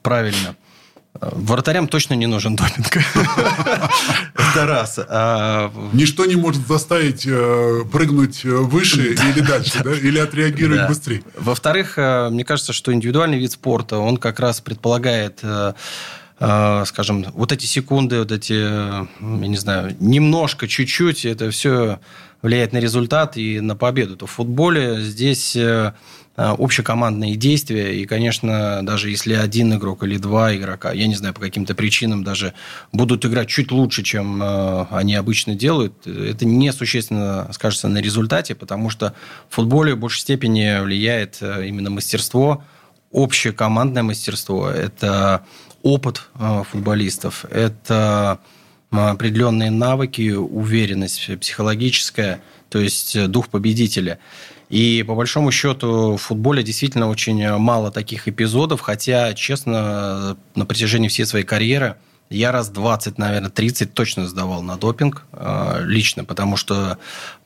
правильно. 0.03 0.57
Вратарям 1.21 1.87
точно 1.87 2.15
не 2.15 2.27
нужен 2.27 2.57
допинг. 2.57 2.97
Это 4.35 4.67
раз. 4.67 4.99
А, 4.99 5.73
Ничто 5.93 6.27
не 6.27 6.35
может 6.35 6.67
заставить 6.67 7.25
э, 7.27 7.85
прыгнуть 7.93 8.45
э, 8.45 8.49
выше 8.49 9.15
или 9.15 9.41
дальше, 9.41 9.81
да? 9.85 9.93
Или 9.93 10.19
отреагировать 10.19 10.89
быстрее. 10.89 11.23
Во-вторых, 11.39 11.99
э, 11.99 12.31
мне 12.31 12.45
кажется, 12.45 12.73
что 12.73 12.93
индивидуальный 12.93 13.39
вид 13.39 13.53
спорта, 13.53 13.99
он 13.99 14.17
как 14.17 14.41
раз 14.41 14.61
предполагает, 14.61 15.41
скажем, 16.39 17.25
вот 17.33 17.53
эти 17.53 17.67
секунды, 17.67 18.19
вот 18.19 18.33
эти, 18.33 18.55
э, 18.55 19.07
я 19.21 19.47
не 19.49 19.57
знаю, 19.57 19.97
немножко, 20.01 20.67
чуть-чуть, 20.67 21.25
это 21.25 21.51
все 21.51 22.01
влияет 22.45 22.75
на 22.75 22.79
результат 22.79 23.39
и 23.39 23.59
на 23.61 23.75
победу. 23.75 24.17
То 24.17 24.27
в 24.27 24.31
футболе 24.31 25.01
здесь 25.01 25.57
э, 25.57 25.93
э, 26.37 26.55
общекомандные 26.59 27.37
действия, 27.37 27.99
и, 27.99 28.05
конечно, 28.05 28.81
даже 28.83 29.09
если 29.09 29.33
один 29.33 29.73
игрок 29.73 30.03
или 30.03 30.19
два 30.19 30.55
игрока, 30.55 30.93
я 30.93 31.07
не 31.07 31.15
знаю, 31.15 31.33
по 31.33 31.41
каким-то 31.41 31.75
причинам 31.75 32.23
даже 32.23 32.53
будут 32.93 33.25
играть 33.25 33.49
чуть 33.49 33.73
лучше, 33.73 34.03
чем 34.03 34.43
э, 34.43 34.87
они 34.91 35.15
обычно 35.15 35.55
делают, 35.55 36.07
это 36.07 36.45
несущественно 36.45 37.49
скажется 37.53 37.89
на 37.89 38.03
результате, 38.03 38.55
потому 38.55 38.91
что 38.91 39.15
в 39.49 39.55
футболе 39.55 39.95
в 39.95 39.99
большей 39.99 40.21
степени 40.21 40.85
влияет 40.85 41.39
э, 41.41 41.67
именно 41.67 41.89
мастерство, 41.89 42.63
общее 43.11 43.55
командное 43.55 44.03
мастерство, 44.03 44.69
это 44.69 45.47
опыт 45.85 46.29
э, 46.35 46.63
футболистов, 46.69 47.45
это 47.51 48.41
э, 48.91 48.97
определенные 48.97 49.71
навыки, 49.71 50.33
уверенность 50.33 51.39
психологическая, 51.39 52.41
то 52.71 52.81
есть 52.81 53.15
э, 53.15 53.29
дух 53.29 53.49
победителя. 53.49 54.19
И 54.71 55.05
по 55.07 55.15
большому 55.15 55.53
счету 55.53 56.17
в 56.17 56.23
футболе 56.23 56.63
действительно 56.63 57.09
очень 57.09 57.49
мало 57.59 57.93
таких 57.93 58.27
эпизодов, 58.27 58.81
хотя, 58.81 59.35
честно, 59.35 60.37
на 60.57 60.67
протяжении 60.67 61.09
всей 61.09 61.27
своей 61.27 61.45
карьеры 61.45 61.97
я 62.31 62.51
раз 62.51 62.71
20, 62.71 63.19
наверное, 63.19 63.51
30 63.51 63.93
точно 63.93 64.27
сдавал 64.27 64.63
на 64.63 64.77
допинг 64.77 65.27
э, 65.33 65.83
лично, 65.85 66.25
потому 66.25 66.57
что 66.57 66.99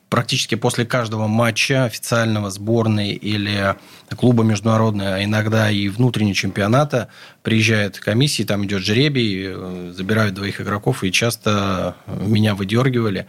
практически 0.09 0.55
после 0.55 0.85
каждого 0.85 1.27
матча 1.27 1.85
официального 1.85 2.49
сборной 2.49 3.11
или 3.11 3.75
клуба 4.17 4.43
международного, 4.43 5.15
а 5.15 5.23
иногда 5.23 5.69
и 5.69 5.87
внутреннего 5.87 6.35
чемпионата 6.35 7.09
приезжает 7.43 7.99
комиссия, 7.99 8.43
там 8.43 8.65
идет 8.65 8.81
жребий, 8.81 9.45
э, 9.47 9.93
забирают 9.95 10.35
двоих 10.35 10.61
игроков, 10.61 11.03
и 11.03 11.11
часто 11.11 11.95
меня 12.07 12.55
выдергивали. 12.55 13.27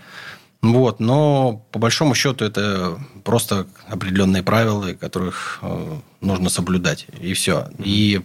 Вот, 0.62 1.00
но 1.00 1.64
по 1.70 1.78
большому 1.78 2.14
счету 2.14 2.44
это 2.44 2.98
просто 3.24 3.66
определенные 3.88 4.42
правила, 4.42 4.92
которых 4.94 5.58
э, 5.62 5.96
нужно 6.20 6.48
соблюдать, 6.48 7.06
и 7.20 7.34
все. 7.34 7.68
И, 7.78 8.20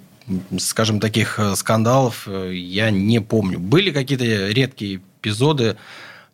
скажем, 0.58 1.00
таких 1.00 1.40
э, 1.40 1.56
скандалов 1.56 2.28
я 2.28 2.90
не 2.90 3.20
помню. 3.20 3.60
Были 3.60 3.92
какие-то 3.92 4.48
редкие 4.50 5.02
эпизоды, 5.20 5.76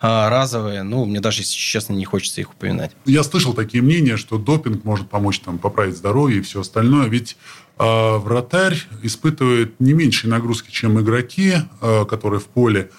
разовые, 0.01 0.83
ну, 0.83 1.05
мне 1.05 1.19
даже, 1.19 1.41
если 1.41 1.55
честно, 1.55 1.93
не 1.93 2.05
хочется 2.05 2.41
их 2.41 2.51
упоминать. 2.51 2.91
Я 3.05 3.23
слышал 3.23 3.53
такие 3.53 3.83
мнения, 3.83 4.17
что 4.17 4.37
допинг 4.37 4.83
может 4.83 5.09
помочь 5.09 5.39
там, 5.39 5.59
поправить 5.59 5.95
здоровье 5.95 6.39
и 6.39 6.41
все 6.41 6.61
остальное. 6.61 7.07
Ведь 7.07 7.37
э, 7.77 8.17
вратарь 8.17 8.77
испытывает 9.03 9.79
не 9.79 9.93
меньшие 9.93 10.31
нагрузки, 10.31 10.71
чем 10.71 10.99
игроки, 10.99 11.53
э, 11.81 12.05
которые 12.05 12.39
в 12.39 12.45
поле, 12.45 12.89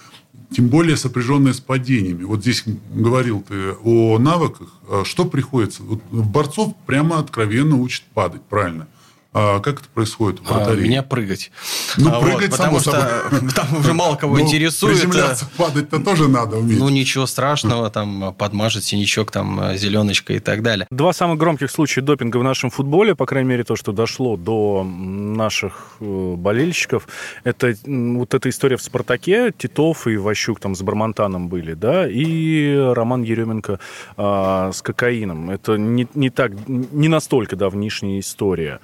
тем 0.55 0.69
более 0.69 0.97
сопряженные 0.97 1.55
с 1.55 1.61
падениями. 1.61 2.25
Вот 2.25 2.43
здесь 2.43 2.65
говорил 2.95 3.45
ты 3.47 3.73
о 3.83 4.19
навыках. 4.19 4.69
Что 5.05 5.25
приходится? 5.25 5.83
Вот 5.83 6.03
борцов 6.11 6.75
прямо 6.87 7.19
откровенно 7.19 7.77
учат 7.77 8.05
падать, 8.15 8.43
правильно? 8.43 8.87
А 9.35 9.61
как 9.61 9.81
это 9.81 9.89
происходит 9.89 10.41
А, 10.51 10.75
меня 10.75 11.03
прыгать. 11.03 11.51
Ну, 11.97 12.11
А, 12.11 12.21
прыгать, 12.21 12.51
потому 12.51 12.81
само 12.81 12.99
что 12.99 13.55
там 13.55 13.79
уже 13.79 13.95
мало 13.95 14.17
кого 14.17 14.37
Ну, 14.37 14.43
интересует. 14.43 15.01
Приземляться, 15.01 15.49
падать-то 15.57 16.01
тоже 16.01 16.29
надо 16.29 16.57
уметь. 16.59 16.79
Ну, 16.79 16.91
ничего 16.91 17.27
страшного, 17.27 17.89
там 17.91 18.35
подмажет 18.37 18.85
синячок, 18.85 19.31
там 19.31 19.75
зеленочка 19.77 20.35
и 20.35 20.39
так 20.39 20.63
далее. 20.63 20.87
Два 20.91 21.15
самых 21.15 21.39
громких 21.39 21.71
случая 21.71 22.03
допинга 22.03 22.37
в 22.37 22.45
нашем 22.45 22.69
футболе, 22.69 23.15
по 23.15 23.25
крайней 23.25 23.49
мере, 23.49 23.65
то, 23.65 23.75
что 23.75 23.93
дошло 23.93 24.37
до 24.37 24.85
наших 24.85 25.97
э, 26.01 26.35
болельщиков, 26.37 27.09
это 27.45 27.75
вот 27.87 28.35
эта 28.35 28.51
история 28.51 28.77
в 28.77 28.83
«Спартаке», 28.83 29.53
Титов 29.57 30.07
и 30.07 30.17
Ващук 30.17 30.61
там 30.61 30.75
с 30.75 30.83
Бармантаном 30.83 31.49
были, 31.49 31.73
да, 31.73 32.07
и 32.07 32.75
Роман 32.77 33.23
Еременко 33.23 33.81
а, 34.17 34.73
с 34.73 34.83
кокаином. 34.83 35.49
Это 35.51 35.77
не, 35.77 36.07
не 36.15 36.29
так, 36.29 36.53
не 36.67 37.09
настолько 37.09 37.57
давнишняя 37.57 38.21
история. 38.21 38.81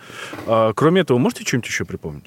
А, 0.46 0.72
кроме 0.74 1.02
этого, 1.02 1.18
можете 1.18 1.44
что-нибудь 1.44 1.68
еще 1.68 1.84
припомнить? 1.84 2.26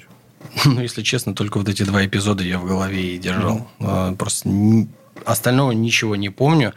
Ну, 0.64 0.80
если 0.80 1.02
честно, 1.02 1.34
только 1.34 1.58
вот 1.58 1.68
эти 1.68 1.82
два 1.82 2.04
эпизода 2.04 2.42
я 2.44 2.58
в 2.58 2.66
голове 2.66 3.14
и 3.14 3.18
держал. 3.18 3.68
А, 3.80 4.14
Просто 4.14 4.50
остального 5.24 5.72
ничего 5.72 6.16
не 6.16 6.30
помню. 6.30 6.74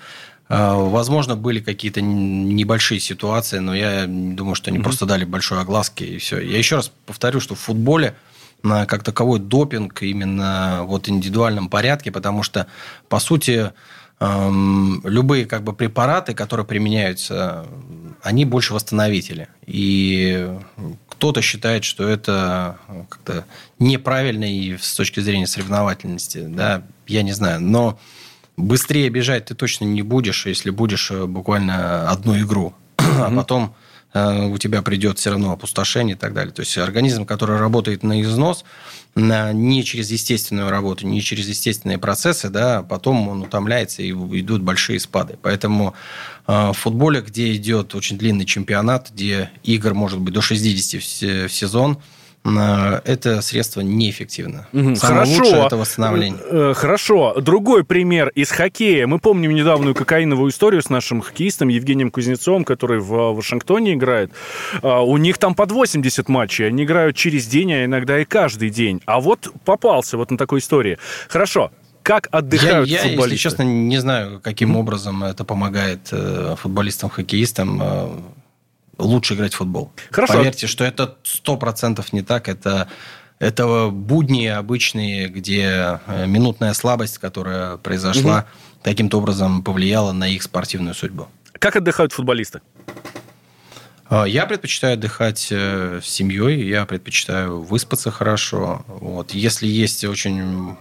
А, 0.48 0.76
Возможно, 0.76 1.36
были 1.36 1.60
какие-то 1.60 2.02
небольшие 2.02 3.00
ситуации, 3.00 3.60
но 3.60 3.76
я 3.76 4.06
думаю, 4.08 4.56
что 4.56 4.72
они 4.72 4.80
просто 4.80 5.06
дали 5.06 5.26
большой 5.26 5.60
огласки 5.62 6.04
и 6.04 6.18
все. 6.20 6.40
Я 6.40 6.58
еще 6.58 6.78
раз 6.78 6.92
повторю, 7.06 7.40
что 7.40 7.56
в 7.56 7.60
футболе 7.60 8.16
на 8.64 8.86
как 8.86 9.04
таковой 9.04 9.40
допинг 9.40 10.02
именно 10.02 10.82
вот 10.84 11.08
в 11.08 11.10
индивидуальном 11.10 11.70
порядке, 11.70 12.12
потому 12.12 12.44
что, 12.44 12.68
по 13.10 13.20
сути, 13.20 13.72
любые 14.20 15.46
как 15.46 15.64
бы 15.64 15.74
препараты, 15.74 16.34
которые 16.34 16.66
применяются, 16.66 17.66
они 18.22 18.46
больше 18.46 18.74
восстановители. 18.74 19.50
И 19.66 20.50
кто-то 21.10 21.42
считает, 21.42 21.84
что 21.84 22.08
это 22.08 22.78
как-то 23.10 23.46
неправильно 23.80 24.46
и 24.46 24.78
с 24.78 24.96
точки 24.96 25.20
зрения 25.20 25.48
соревновательности, 25.48 26.46
да, 26.48 26.84
я 27.08 27.24
не 27.24 27.34
знаю, 27.34 27.62
но 27.62 28.00
быстрее 28.58 29.10
бежать 29.10 29.46
ты 29.46 29.56
точно 29.56 29.86
не 29.86 30.02
будешь, 30.02 30.46
если 30.46 30.70
будешь 30.70 31.12
э, 31.12 31.26
буквально 31.26 32.10
одну 32.10 32.38
игру, 32.40 32.74
а 32.98 33.30
потом 33.32 33.76
э, 33.76 33.85
у 34.16 34.58
тебя 34.58 34.82
придет 34.82 35.20
все 35.20 35.32
равно 35.32 35.52
опустошение 35.52 36.16
и 36.16 36.18
так 36.18 36.34
далее. 36.34 36.54
То 36.54 36.62
есть 36.62 36.78
организм, 36.78 37.26
который 37.26 37.60
работает 37.60 38.02
на 38.04 38.22
износ, 38.22 38.64
не 39.16 39.84
через 39.84 40.12
естественную 40.12 40.70
работу, 40.70 41.06
не 41.06 41.22
через 41.22 41.48
естественные 41.48 41.98
процессы, 41.98 42.50
да, 42.50 42.82
потом 42.84 43.28
он 43.28 43.42
утомляется 43.42 44.02
и 44.02 44.12
идут 44.12 44.62
большие 44.62 45.00
спады. 45.00 45.38
Поэтому 45.42 45.94
э, 46.48 46.70
в 46.70 46.74
футболе, 46.74 47.22
где 47.22 47.54
идет 47.56 47.96
очень 47.96 48.18
длинный 48.18 48.46
чемпионат, 48.46 49.12
где 49.12 49.52
игр 49.64 49.94
может 49.94 50.20
быть 50.20 50.34
до 50.34 50.42
60 50.42 51.02
в 51.02 51.06
се- 51.06 51.48
в 51.48 51.54
сезон, 51.54 51.94
э, 51.94 52.15
это 52.46 53.42
средство 53.42 53.82
неэффективно. 53.82 54.68
Мгм, 54.72 54.96
Самое 54.96 55.26
Хорошо. 55.26 55.44
лучшее 55.44 55.66
это 55.66 55.78
восстановление. 55.78 56.40
Э, 56.44 56.72
э, 56.72 56.74
Хорошо. 56.76 57.34
Другой 57.42 57.84
пример 57.84 58.30
из 58.30 58.52
хоккея. 58.52 59.08
Мы 59.08 59.20
помним 59.20 59.54
недавнюю 59.56 59.96
кокаиновую 59.96 60.52
историю 60.52 60.82
с 60.82 60.90
нашим 60.90 61.22
хоккеистом 61.22 61.70
Евгением 61.70 62.12
Кузнецовым, 62.12 62.64
который 62.64 63.00
в 63.00 63.14
э, 63.14 63.34
Вашингтоне 63.34 63.94
играет. 63.94 64.32
А, 64.84 65.02
У 65.02 65.18
них 65.18 65.38
там 65.40 65.56
под 65.56 65.72
80 65.72 66.30
матчей. 66.30 66.68
Они 66.68 66.84
играют 66.84 67.16
через 67.16 67.48
день, 67.48 67.74
а 67.74 67.86
иногда 67.86 68.20
и 68.20 68.26
каждый 68.26 68.70
день. 68.70 69.02
А 69.06 69.20
вот 69.20 69.52
попался 69.66 70.18
вот 70.18 70.30
на 70.30 70.38
такой 70.38 70.60
истории. 70.60 70.98
Хорошо. 71.28 71.72
Как 72.04 72.30
Я, 72.32 72.38
отдыхают 72.38 72.88
я, 72.88 72.98
если 72.98 73.10
футболисты? 73.10 73.38
честно, 73.40 73.64
не 73.64 73.98
знаю, 73.98 74.40
каким 74.44 74.76
образом 74.76 75.24
это 75.24 75.44
помогает 75.44 76.14
футболистам, 76.62 77.10
хоккеистам 77.10 77.82
лучше 78.98 79.34
играть 79.36 79.54
в 79.54 79.58
футбол. 79.58 79.92
Хорошо. 80.12 80.34
Поверьте, 80.34 80.68
что 80.68 80.84
это 80.84 81.18
сто 81.24 81.58
процентов 81.58 82.14
не 82.14 82.22
так. 82.22 82.50
Это 82.50 82.88
это 83.40 83.90
будни 83.92 84.46
обычные, 84.46 85.28
где 85.28 86.00
э, 86.08 86.26
минутная 86.26 86.74
слабость, 86.74 87.18
которая 87.18 87.78
произошла, 87.78 88.48
каким-то 88.82 89.18
образом 89.18 89.62
повлияла 89.62 90.14
на 90.14 90.28
их 90.28 90.42
спортивную 90.42 90.94
судьбу. 90.94 91.28
Как 91.52 91.76
отдыхают 91.76 92.14
футболисты? 92.14 92.62
А, 94.08 94.26
Я 94.26 94.46
предпочитаю 94.46 94.94
отдыхать 94.94 95.48
э, 95.52 96.00
с 96.02 96.08
семьей, 96.08 96.66
я 96.68 96.86
предпочитаю 96.86 97.62
выспаться 97.62 98.10
хорошо. 98.10 98.86
Вот. 98.88 99.32
Если 99.32 99.68
есть 99.68 100.06
очень 100.06 100.78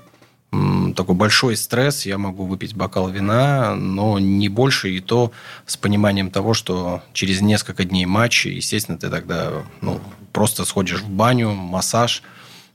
такой 0.97 1.15
большой 1.15 1.57
стресс, 1.57 2.07
я 2.07 2.19
могу 2.19 2.47
выпить 2.47 2.75
бокал 2.75 3.09
вина, 3.09 3.75
но 3.75 4.19
не 4.19 4.49
больше, 4.49 4.91
и 4.91 5.01
то 5.01 5.33
с 5.67 5.77
пониманием 5.77 6.31
того, 6.31 6.55
что 6.55 7.03
через 7.13 7.41
несколько 7.41 7.85
дней 7.85 8.07
матча, 8.07 8.49
естественно, 8.49 8.99
ты 8.99 9.11
тогда 9.11 9.65
ну, 9.81 10.01
просто 10.33 10.65
сходишь 10.65 11.01
в 11.01 11.09
баню, 11.09 11.53
массаж, 11.53 12.23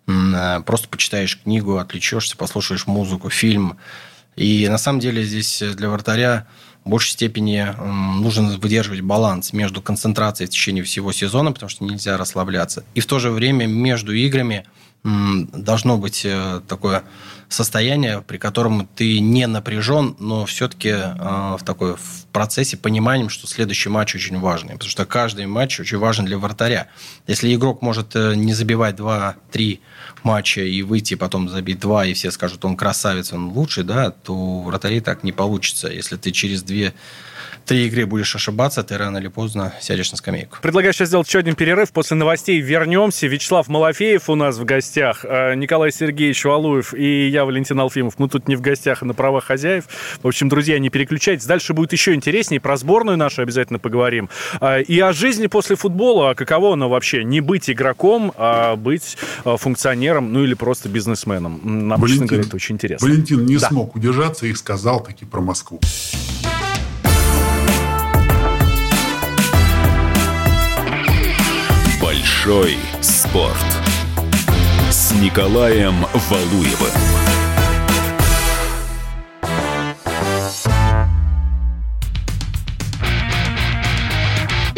э, 0.07 0.61
просто 0.65 0.89
почитаешь 0.89 1.39
книгу, 1.41 1.77
отвлечешься, 1.77 2.37
послушаешь 2.37 2.87
музыку, 2.87 3.29
фильм. 3.29 3.77
И 4.35 4.67
на 4.69 4.77
самом 4.77 4.99
деле 4.99 5.23
здесь 5.23 5.61
для 5.75 5.89
вратаря 5.89 6.47
в 6.85 6.89
большей 6.89 7.11
степени 7.11 7.67
нужно 8.21 8.57
выдерживать 8.57 9.01
баланс 9.01 9.53
между 9.53 9.81
концентрацией 9.81 10.47
в 10.47 10.51
течение 10.51 10.83
всего 10.83 11.11
сезона, 11.11 11.51
потому 11.51 11.69
что 11.69 11.83
нельзя 11.83 12.17
расслабляться, 12.17 12.83
и 12.95 13.01
в 13.01 13.05
то 13.05 13.19
же 13.19 13.31
время 13.31 13.67
между 13.67 14.13
играми 14.13 14.65
должно 15.03 15.97
быть 15.97 16.23
э, 16.25 16.61
такое 16.67 17.03
состояние, 17.49 18.21
при 18.21 18.37
котором 18.37 18.87
ты 18.95 19.19
не 19.19 19.47
напряжен, 19.47 20.15
но 20.19 20.45
все-таки 20.45 20.93
в 20.93 21.59
такой 21.65 21.95
в 21.95 22.25
процессе 22.31 22.77
пониманием, 22.77 23.29
что 23.29 23.47
следующий 23.47 23.89
матч 23.89 24.15
очень 24.15 24.39
важный, 24.39 24.73
потому 24.73 24.89
что 24.89 25.05
каждый 25.05 25.45
матч 25.45 25.79
очень 25.79 25.97
важен 25.97 26.25
для 26.25 26.37
вратаря. 26.37 26.87
Если 27.27 27.53
игрок 27.53 27.81
может 27.81 28.15
э, 28.15 28.35
не 28.35 28.53
забивать 28.53 28.95
2-3 28.95 29.79
матча 30.23 30.61
и 30.61 30.81
выйти 30.81 31.15
потом 31.15 31.49
забить 31.49 31.79
2, 31.79 32.05
и 32.05 32.13
все 32.13 32.31
скажут, 32.31 32.65
он 32.65 32.75
красавец, 32.75 33.33
он 33.33 33.49
лучший, 33.49 33.83
да, 33.83 34.11
то 34.11 34.61
вратарей 34.61 35.01
так 35.01 35.23
не 35.23 35.31
получится. 35.31 35.87
Если 35.87 36.15
ты 36.15 36.31
через 36.31 36.63
2 36.63 36.91
три 37.69 37.85
игры 37.85 38.07
будешь 38.07 38.35
ошибаться, 38.35 38.81
ты 38.81 38.97
рано 38.97 39.19
или 39.19 39.27
поздно 39.27 39.73
сядешь 39.79 40.11
на 40.11 40.17
скамейку. 40.17 40.57
Предлагаю 40.59 40.91
сейчас 40.91 41.09
сделать 41.09 41.27
еще 41.27 41.37
один 41.37 41.53
перерыв. 41.53 41.91
После 41.91 42.17
новостей 42.17 42.59
вернемся. 42.61 43.27
Вячеслав 43.27 43.67
Малафеев 43.67 44.27
у 44.27 44.33
нас 44.33 44.57
в 44.57 44.65
гостях, 44.65 45.23
э, 45.23 45.53
Николай 45.53 45.91
Сергеевич 45.91 46.43
Валуев 46.45 46.95
и 46.95 47.27
я, 47.27 47.45
Валентин 47.45 47.79
Алфимов. 47.79 48.17
Мы 48.17 48.27
тут 48.27 48.47
не 48.47 48.55
в 48.55 48.61
гостях, 48.61 49.03
а 49.03 49.05
на 49.05 49.13
правах 49.13 49.45
хозяев. 49.45 49.85
В 50.23 50.27
общем, 50.27 50.49
друзья, 50.49 50.79
не 50.79 50.89
переключайтесь. 50.89 51.45
Дальше 51.45 51.73
будет 51.73 51.93
еще 51.93 52.15
интереснее. 52.19 52.59
Про 52.61 52.77
сборную 52.77 53.17
нашу 53.17 53.41
обязательно 53.41 53.79
поговорим. 53.79 54.29
А, 54.61 54.79
И 54.79 54.99
о 54.99 55.11
жизни 55.13 55.47
после 55.47 55.75
футбола. 55.75 56.33
Каково 56.35 56.73
оно 56.73 56.89
вообще? 56.89 57.23
Не 57.23 57.41
быть 57.41 57.69
игроком, 57.69 58.31
а 58.37 58.75
быть 58.75 59.17
э, 59.45 59.55
функционером, 59.57 60.31
ну 60.33 60.43
или 60.43 60.53
просто 60.53 60.89
бизнесменом. 60.89 61.59
Нам, 61.87 62.05
честно 62.05 62.25
говоря, 62.27 62.43
это 62.45 62.55
очень 62.55 62.75
интересно. 62.75 63.07
Валентин 63.07 63.45
не 63.45 63.57
Да. 63.57 63.69
смог 63.69 63.95
удержаться 63.95 64.45
и 64.45 64.53
сказал 64.53 65.01
таки 65.01 65.25
про 65.25 65.41
Москву. 65.41 65.79
Большой 72.01 72.77
спорт. 73.01 73.55
С 74.89 75.11
Николаем 75.21 76.05
Валуевым. 76.29 77.18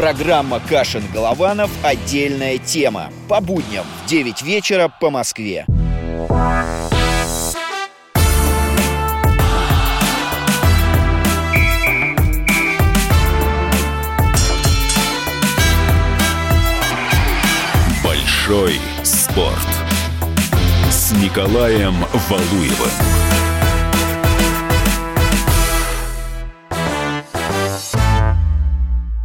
Программа 0.00 0.60
«Кашин-Голованов. 0.60 1.70
Отдельная 1.82 2.56
тема». 2.56 3.12
По 3.28 3.42
будням 3.42 3.84
в 4.02 4.08
9 4.08 4.40
вечера 4.40 4.88
по 4.88 5.10
Москве. 5.10 5.66
Большой 18.02 18.80
спорт. 19.02 19.68
С 20.90 21.12
Николаем 21.12 22.06
Валуевым. 22.30 23.39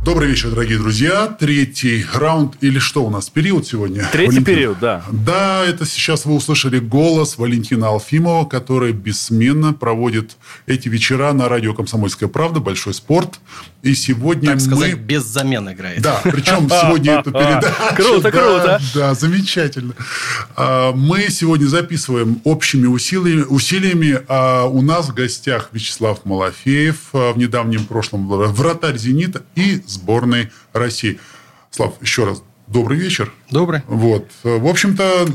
Добрый 0.06 0.30
вечер, 0.30 0.52
дорогие 0.52 0.78
друзья. 0.78 1.26
Третий 1.26 2.06
раунд 2.14 2.58
или 2.62 2.78
что 2.78 3.04
у 3.04 3.10
нас? 3.10 3.32
Период 3.32 3.66
сегодня? 3.66 4.08
Третий 4.12 4.34
Валентин? 4.34 4.46
период, 4.56 4.78
да. 4.80 5.04
Да, 5.12 5.66
это 5.66 5.84
сейчас 5.88 6.26
вы 6.26 6.36
услышали 6.36 6.78
голос 6.78 7.40
Валентина 7.40 7.88
Алфимова, 7.88 8.46
который 8.46 8.92
бессменно 8.92 9.74
проводит 9.74 10.38
эти 10.68 10.90
вечера 10.90 11.34
на 11.34 11.50
радио 11.50 11.74
«Комсомольская 11.74 12.30
правда», 12.30 12.60
«Большой 12.60 12.94
спорт». 12.94 13.40
И 13.82 13.94
сегодня 13.96 14.52
Так 14.52 14.62
сказать, 14.62 14.94
мы... 14.94 15.00
без 15.00 15.24
замен 15.24 15.72
играет. 15.72 16.02
Да, 16.02 16.20
причем 16.24 16.70
сегодня 16.70 17.20
эту 17.20 17.32
передачу... 17.34 17.76
Круто, 17.96 18.22
да, 18.22 18.32
круто. 18.32 18.82
Да, 18.94 19.14
замечательно. 19.14 19.94
А, 20.56 20.92
Мы 20.92 21.30
сегодня 21.30 21.66
записываем 21.68 22.42
общими 22.44 22.88
усилиями. 22.88 23.44
усилиями. 23.48 24.20
а 24.28 24.66
У 24.66 24.82
нас 24.82 25.10
в 25.10 25.14
гостях 25.14 25.70
Вячеслав 25.72 26.26
Малафеев, 26.26 26.96
а, 27.14 27.34
в 27.34 27.38
недавнем 27.38 27.86
прошлом 27.86 28.28
вратарь 28.28 28.98
«Зенита» 28.98 29.44
и 29.56 29.84
сборной 29.96 30.52
России. 30.74 31.20
Слав, 31.72 31.96
еще 32.02 32.26
раз 32.26 32.44
добрый 32.68 32.98
вечер. 32.98 33.34
Добрый. 33.50 33.82
Вот. 33.88 34.30
В 34.44 34.68
общем-то, 34.68 35.28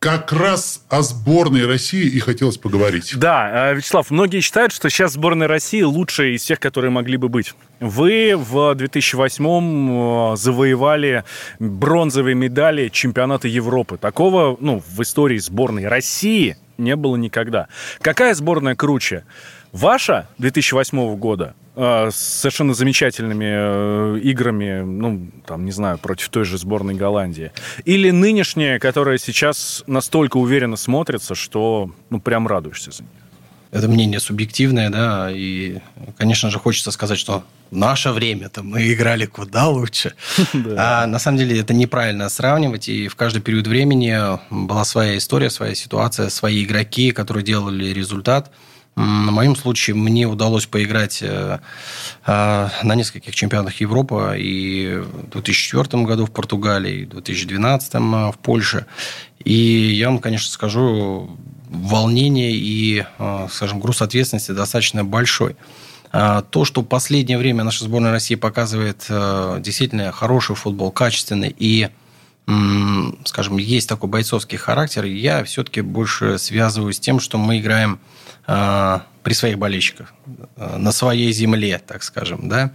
как 0.00 0.32
раз 0.32 0.82
о 0.88 1.02
сборной 1.02 1.66
России 1.66 2.06
и 2.06 2.18
хотелось 2.20 2.56
поговорить. 2.56 3.12
Да, 3.18 3.70
э, 3.70 3.74
Вячеслав, 3.74 4.10
многие 4.10 4.40
считают, 4.40 4.72
что 4.72 4.88
сейчас 4.88 5.12
сборная 5.12 5.46
России 5.46 5.82
лучшая 5.82 6.28
из 6.28 6.42
тех, 6.42 6.58
которые 6.58 6.90
могли 6.90 7.18
бы 7.18 7.28
быть. 7.28 7.54
Вы 7.80 8.34
в 8.34 8.72
2008-м 8.74 10.32
э, 10.32 10.36
завоевали 10.36 11.24
бронзовые 11.58 12.34
медали 12.34 12.88
чемпионата 12.88 13.46
Европы. 13.46 13.98
Такого 13.98 14.56
ну, 14.58 14.82
в 14.88 15.02
истории 15.02 15.36
сборной 15.36 15.86
России 15.86 16.56
не 16.78 16.96
было 16.96 17.16
никогда. 17.16 17.68
Какая 18.00 18.34
сборная 18.34 18.74
круче? 18.74 19.24
Ваша 19.70 20.28
2008 20.38 21.14
года 21.16 21.54
с 21.76 22.16
совершенно 22.16 22.74
замечательными 22.74 24.16
э, 24.16 24.18
играми, 24.20 24.82
ну, 24.82 25.30
там, 25.46 25.64
не 25.64 25.72
знаю, 25.72 25.98
против 25.98 26.28
той 26.28 26.44
же 26.44 26.58
сборной 26.58 26.94
Голландии. 26.94 27.52
Или 27.84 28.10
нынешняя, 28.10 28.78
которая 28.78 29.18
сейчас 29.18 29.84
настолько 29.86 30.36
уверенно 30.38 30.76
смотрится, 30.76 31.34
что, 31.34 31.90
ну, 32.10 32.20
прям 32.20 32.46
радуешься 32.46 32.90
за 32.90 33.02
нее. 33.02 33.12
Это 33.70 33.86
мнение 33.86 34.18
субъективное, 34.18 34.90
да, 34.90 35.30
и, 35.30 35.78
конечно 36.18 36.50
же, 36.50 36.58
хочется 36.58 36.90
сказать, 36.90 37.18
что 37.18 37.44
в 37.70 37.76
наше 37.76 38.10
время-то 38.10 38.64
мы 38.64 38.92
играли 38.92 39.26
куда 39.26 39.68
лучше. 39.68 40.14
А 40.76 41.06
на 41.06 41.20
самом 41.20 41.38
деле 41.38 41.60
это 41.60 41.72
неправильно 41.72 42.28
сравнивать, 42.28 42.88
и 42.88 43.06
в 43.06 43.14
каждый 43.14 43.42
период 43.42 43.68
времени 43.68 44.18
была 44.50 44.84
своя 44.84 45.16
история, 45.16 45.50
своя 45.50 45.76
ситуация, 45.76 46.30
свои 46.30 46.64
игроки, 46.64 47.12
которые 47.12 47.44
делали 47.44 47.92
результат. 47.92 48.50
На 48.96 49.30
моем 49.30 49.56
случае 49.56 49.96
мне 49.96 50.26
удалось 50.26 50.66
поиграть 50.66 51.20
э, 51.22 51.58
э, 52.26 52.68
на 52.82 52.94
нескольких 52.94 53.34
чемпионатах 53.34 53.80
Европы 53.80 54.34
и 54.38 54.96
в 54.96 55.30
2004 55.30 56.02
году 56.04 56.26
в 56.26 56.30
Португалии, 56.30 57.04
в 57.04 57.10
2012 57.10 57.94
в 57.94 58.34
Польше. 58.42 58.86
И 59.42 59.54
я 59.54 60.08
вам, 60.08 60.18
конечно, 60.18 60.50
скажу, 60.50 61.30
волнение 61.68 62.52
и, 62.52 63.04
э, 63.18 63.48
скажем, 63.50 63.80
груз 63.80 64.02
ответственности 64.02 64.52
достаточно 64.52 65.04
большой. 65.04 65.56
То, 66.12 66.64
что 66.64 66.80
в 66.80 66.86
последнее 66.86 67.38
время 67.38 67.62
наша 67.62 67.84
сборная 67.84 68.10
России 68.10 68.34
показывает 68.34 69.06
э, 69.08 69.60
действительно 69.60 70.10
хороший 70.10 70.56
футбол, 70.56 70.90
качественный 70.90 71.54
и 71.56 71.88
скажем, 73.24 73.58
есть 73.58 73.88
такой 73.88 74.08
бойцовский 74.08 74.58
характер, 74.58 75.04
я 75.04 75.44
все-таки 75.44 75.80
больше 75.80 76.38
связываю 76.38 76.92
с 76.92 77.00
тем, 77.00 77.20
что 77.20 77.38
мы 77.38 77.58
играем 77.58 78.00
э, 78.46 79.00
при 79.22 79.32
своих 79.32 79.58
болельщиках, 79.58 80.12
на 80.56 80.92
своей 80.92 81.32
земле, 81.32 81.80
так 81.86 82.02
скажем, 82.02 82.48
да. 82.48 82.72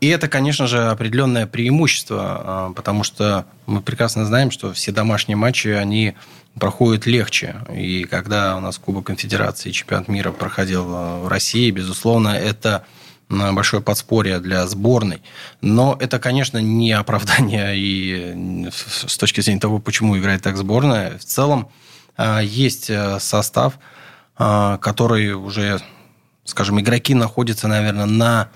И 0.00 0.08
это, 0.08 0.26
конечно 0.26 0.66
же, 0.66 0.88
определенное 0.88 1.46
преимущество, 1.46 2.72
потому 2.74 3.04
что 3.04 3.46
мы 3.66 3.80
прекрасно 3.80 4.24
знаем, 4.24 4.50
что 4.50 4.72
все 4.72 4.90
домашние 4.90 5.36
матчи, 5.36 5.68
они 5.68 6.14
проходит 6.58 7.06
легче. 7.06 7.56
И 7.72 8.02
когда 8.04 8.56
у 8.56 8.60
нас 8.60 8.78
Кубок 8.78 9.06
Конфедерации 9.06 9.70
чемпионат 9.70 10.08
мира 10.08 10.32
проходил 10.32 10.84
в 10.84 11.28
России, 11.28 11.70
безусловно, 11.70 12.30
это 12.30 12.84
большое 13.52 13.82
подспорье 13.82 14.38
для 14.40 14.66
сборной. 14.66 15.22
Но 15.60 15.96
это, 15.98 16.18
конечно, 16.18 16.58
не 16.58 16.92
оправдание 16.92 17.76
и 17.76 18.68
с 18.70 19.16
точки 19.16 19.40
зрения 19.40 19.60
того, 19.60 19.78
почему 19.78 20.18
играет 20.18 20.42
так 20.42 20.56
сборная. 20.56 21.18
В 21.18 21.24
целом 21.24 21.68
а, 22.16 22.40
есть 22.40 22.90
э, 22.90 23.18
состав, 23.20 23.78
который 24.36 25.34
уже, 25.34 25.80
скажем, 26.44 26.80
игроки 26.80 27.14
находятся, 27.14 27.68
наверное, 27.68 28.06
на 28.06 28.48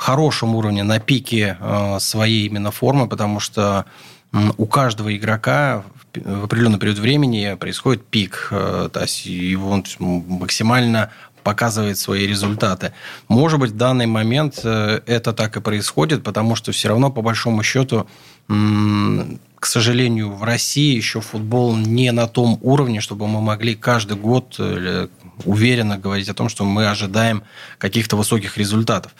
хорошем 0.00 0.54
уровне, 0.54 0.82
на 0.82 0.98
пике 0.98 1.58
э, 1.60 1.98
своей 2.00 2.46
именно 2.46 2.70
формы, 2.70 3.06
потому 3.06 3.38
что 3.38 3.84
у 4.56 4.66
каждого 4.66 5.14
игрока 5.14 5.84
в 6.14 6.44
определенный 6.44 6.78
период 6.78 6.98
времени 6.98 7.54
происходит 7.58 8.06
пик, 8.06 8.48
э, 8.50 8.88
то 8.92 9.00
есть 9.00 9.26
его 9.26 9.82
максимально 9.98 11.10
показывает 11.50 11.98
свои 11.98 12.28
результаты. 12.28 12.92
Может 13.26 13.58
быть, 13.58 13.72
в 13.72 13.76
данный 13.76 14.06
момент 14.06 14.60
э, 14.62 15.00
это 15.06 15.32
так 15.32 15.56
и 15.56 15.60
происходит, 15.60 16.22
потому 16.22 16.54
что 16.54 16.70
все 16.70 16.88
равно, 16.88 17.10
по 17.10 17.22
большому 17.22 17.64
счету, 17.64 18.06
к 18.46 19.66
сожалению, 19.66 20.30
в 20.30 20.44
России 20.44 20.94
еще 20.94 21.20
футбол 21.20 21.76
не 21.76 22.12
на 22.12 22.28
том 22.28 22.58
уровне, 22.62 23.00
чтобы 23.00 23.26
мы 23.26 23.40
могли 23.40 23.74
каждый 23.74 24.16
год 24.16 24.54
э, 24.60 25.08
уверенно 25.44 25.98
говорить 25.98 26.28
о 26.28 26.34
том, 26.34 26.48
что 26.48 26.64
мы 26.64 26.88
ожидаем 26.88 27.42
каких-то 27.78 28.16
высоких 28.16 28.56
результатов. 28.56 29.12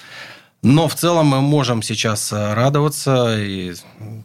Но 0.63 0.87
в 0.87 0.95
целом 0.95 1.27
мы 1.27 1.41
можем 1.41 1.83
сейчас 1.83 2.33
э, 2.33 2.55
радоваться 2.55 3.37
и 3.39 3.75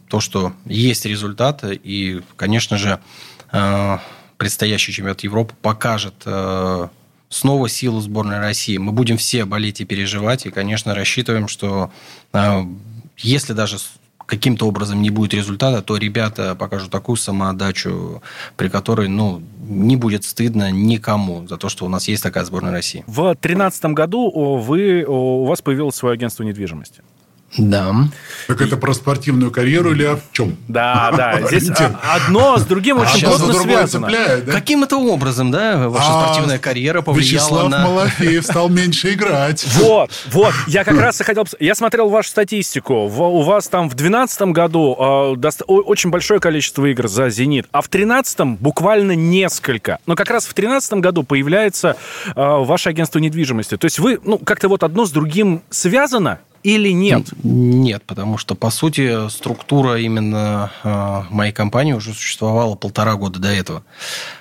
то, 0.08 0.20
что 0.20 0.52
есть 0.64 1.06
результаты. 1.06 1.80
И, 1.84 2.20
конечно 2.36 2.76
же, 2.76 3.00
предстоящий 4.38 4.92
чемпионат 4.92 5.24
Европы 5.24 5.54
покажет 5.62 6.14
снова 7.28 7.68
силу 7.68 8.00
сборной 8.00 8.38
России. 8.38 8.76
Мы 8.76 8.92
будем 8.92 9.16
все 9.16 9.44
болеть 9.44 9.80
и 9.80 9.84
переживать. 9.84 10.46
И, 10.46 10.50
конечно, 10.50 10.94
рассчитываем, 10.94 11.48
что 11.48 11.90
если 13.18 13.52
даже 13.52 13.78
каким-то 14.26 14.66
образом 14.66 15.00
не 15.00 15.10
будет 15.10 15.34
результата, 15.34 15.82
то 15.82 15.96
ребята 15.96 16.54
покажут 16.54 16.90
такую 16.90 17.16
самоотдачу, 17.16 18.22
при 18.56 18.68
которой 18.68 19.08
ну, 19.08 19.42
не 19.60 19.96
будет 19.96 20.24
стыдно 20.24 20.70
никому 20.70 21.46
за 21.46 21.56
то, 21.56 21.68
что 21.68 21.86
у 21.86 21.88
нас 21.88 22.08
есть 22.08 22.22
такая 22.22 22.44
сборная 22.44 22.72
России. 22.72 23.04
В 23.06 23.22
2013 23.22 23.84
году 23.86 24.58
вы, 24.58 25.04
у 25.04 25.44
вас 25.44 25.62
появилось 25.62 25.94
свое 25.94 26.14
агентство 26.14 26.42
недвижимости. 26.42 27.02
Да. 27.58 27.94
Так 28.46 28.60
это 28.60 28.76
про 28.76 28.92
спортивную 28.94 29.50
карьеру 29.50 29.92
или 29.92 30.04
о 30.04 30.18
чем? 30.32 30.56
Да, 30.68 31.12
да. 31.16 31.40
Здесь 31.48 31.70
одно 32.02 32.58
с 32.58 32.64
другим 32.64 32.98
очень 32.98 33.26
плотно 33.26 33.54
связано. 33.54 34.08
Цепляет, 34.08 34.44
да? 34.44 34.52
Каким 34.52 34.84
это 34.84 34.96
образом, 34.96 35.50
да, 35.50 35.88
ваша 35.88 36.06
а 36.08 36.24
спортивная 36.24 36.58
карьера 36.58 37.02
повлияла 37.02 37.44
Вячеслав 37.44 37.70
на... 37.70 37.84
Малафеев 37.84 38.44
стал 38.44 38.68
меньше 38.68 39.14
играть. 39.14 39.66
Вот, 39.86 40.10
вот. 40.32 40.52
Я 40.66 40.84
как 40.84 40.98
раз 40.98 41.20
и 41.20 41.24
хотел... 41.24 41.46
Я 41.60 41.74
смотрел 41.74 42.08
вашу 42.08 42.30
статистику. 42.30 42.94
У 42.94 43.42
вас 43.42 43.68
там 43.68 43.88
в 43.88 43.94
2012 43.94 44.42
году 44.52 44.92
очень 44.92 46.10
большое 46.10 46.40
количество 46.40 46.86
игр 46.86 47.08
за 47.08 47.30
«Зенит», 47.30 47.66
а 47.72 47.82
в 47.82 47.88
2013 47.88 48.60
буквально 48.60 49.12
несколько. 49.12 49.98
Но 50.06 50.16
как 50.16 50.30
раз 50.30 50.44
в 50.44 50.54
2013 50.54 50.94
году 50.94 51.22
появляется 51.22 51.96
ваше 52.34 52.90
агентство 52.90 53.18
недвижимости. 53.18 53.76
То 53.76 53.84
есть 53.84 53.98
вы, 53.98 54.18
ну, 54.24 54.38
как-то 54.38 54.68
вот 54.68 54.82
одно 54.82 55.06
с 55.06 55.10
другим 55.10 55.62
связано, 55.70 56.40
или 56.66 56.90
нет? 56.90 57.28
Нет, 57.44 58.02
потому 58.06 58.38
что, 58.38 58.56
по 58.56 58.70
сути, 58.70 59.28
структура 59.28 60.00
именно 60.00 60.72
э, 60.82 61.22
моей 61.30 61.52
компании 61.52 61.92
уже 61.92 62.12
существовала 62.12 62.74
полтора 62.74 63.14
года 63.14 63.38
до 63.38 63.48
этого. 63.48 63.84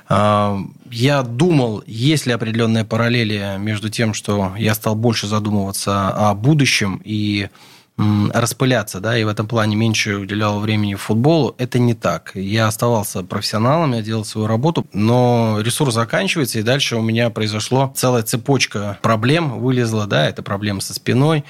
Э, 0.09 0.57
я 0.89 1.21
думал, 1.21 1.83
есть 1.85 2.25
ли 2.25 2.33
определенные 2.33 2.83
параллели 2.83 3.57
между 3.59 3.89
тем, 3.91 4.15
что 4.15 4.55
я 4.57 4.73
стал 4.73 4.95
больше 4.95 5.27
задумываться 5.27 6.09
о 6.09 6.33
будущем 6.33 6.99
и 7.05 7.49
распыляться, 7.97 8.99
да, 8.99 9.17
и 9.17 9.23
в 9.23 9.29
этом 9.29 9.47
плане 9.47 9.75
меньше 9.75 10.17
уделял 10.17 10.59
времени 10.59 10.95
футболу, 10.95 11.55
это 11.57 11.79
не 11.79 11.93
так. 11.93 12.31
Я 12.33 12.67
оставался 12.67 13.23
профессионалом, 13.23 13.93
я 13.93 14.01
делал 14.01 14.25
свою 14.25 14.47
работу, 14.47 14.85
но 14.91 15.59
ресурс 15.61 15.93
заканчивается, 15.93 16.59
и 16.59 16.63
дальше 16.63 16.97
у 16.97 17.01
меня 17.01 17.29
произошло 17.29 17.93
целая 17.95 18.23
цепочка 18.23 18.97
проблем 19.01 19.59
вылезла, 19.59 20.07
да, 20.07 20.27
это 20.27 20.43
проблемы 20.43 20.81
со 20.81 20.93
спиной, 20.93 21.45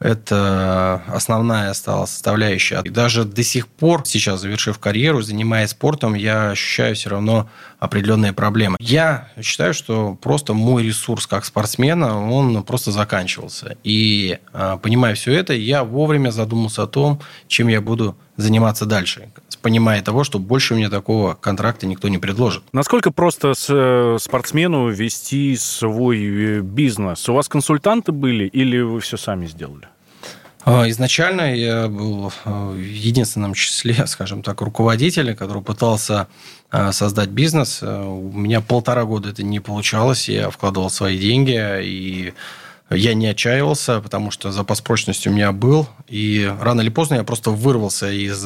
это 0.00 1.02
основная 1.08 1.72
стала 1.74 2.06
составляющая. 2.06 2.80
И 2.84 2.90
даже 2.90 3.24
до 3.24 3.42
сих 3.42 3.66
пор, 3.66 4.02
сейчас 4.04 4.40
завершив 4.40 4.78
карьеру, 4.78 5.22
занимаясь 5.22 5.70
спортом, 5.70 6.14
я 6.14 6.50
ощущаю 6.50 6.94
все 6.94 7.10
равно 7.10 7.48
определенные 7.78 8.32
проблемы. 8.32 8.76
Я 8.80 9.28
считаю, 9.40 9.72
что 9.72 10.16
просто 10.20 10.52
мой 10.52 10.84
ресурс 10.84 11.26
как 11.26 11.44
спортсмена, 11.44 12.30
он 12.30 12.62
просто 12.64 12.90
заканчивался. 12.90 13.76
И 13.84 14.38
а, 14.52 14.78
понимая 14.78 15.14
все 15.14 15.32
это, 15.32 15.52
я 15.52 15.84
вовремя 15.84 16.30
задумался 16.30 16.82
о 16.82 16.86
том, 16.86 17.20
чем 17.46 17.68
я 17.68 17.80
буду 17.80 18.16
заниматься 18.36 18.86
дальше, 18.86 19.30
понимая 19.62 20.02
того, 20.02 20.24
что 20.24 20.38
больше 20.38 20.74
мне 20.74 20.88
такого 20.88 21.34
контракта 21.34 21.86
никто 21.86 22.08
не 22.08 22.18
предложит. 22.18 22.62
Насколько 22.72 23.10
просто 23.10 23.54
с 23.54 23.66
э, 23.68 24.16
спортсмену 24.20 24.88
вести 24.88 25.56
свой 25.56 26.18
э, 26.18 26.60
бизнес? 26.60 27.28
У 27.28 27.34
вас 27.34 27.48
консультанты 27.48 28.12
были 28.12 28.44
или 28.44 28.80
вы 28.80 29.00
все 29.00 29.16
сами 29.16 29.46
сделали? 29.46 29.88
А, 30.64 30.88
изначально 30.90 31.54
я 31.54 31.88
был 31.88 32.30
э, 32.44 32.50
в 32.50 32.78
единственном 32.78 33.54
числе, 33.54 33.94
скажем 34.06 34.42
так, 34.42 34.60
руководителя, 34.60 35.34
который 35.34 35.62
пытался 35.62 36.28
создать 36.70 37.30
бизнес. 37.30 37.82
У 37.82 38.30
меня 38.32 38.60
полтора 38.60 39.04
года 39.04 39.30
это 39.30 39.42
не 39.42 39.60
получалось. 39.60 40.28
Я 40.28 40.50
вкладывал 40.50 40.90
свои 40.90 41.18
деньги 41.18 41.58
и 41.82 42.34
я 42.90 43.12
не 43.12 43.26
отчаивался, 43.26 44.00
потому 44.00 44.30
что 44.30 44.50
запас 44.50 44.80
прочности 44.80 45.28
у 45.28 45.32
меня 45.32 45.52
был. 45.52 45.88
И 46.08 46.50
рано 46.60 46.80
или 46.80 46.88
поздно 46.88 47.16
я 47.16 47.24
просто 47.24 47.50
вырвался 47.50 48.10
из 48.10 48.44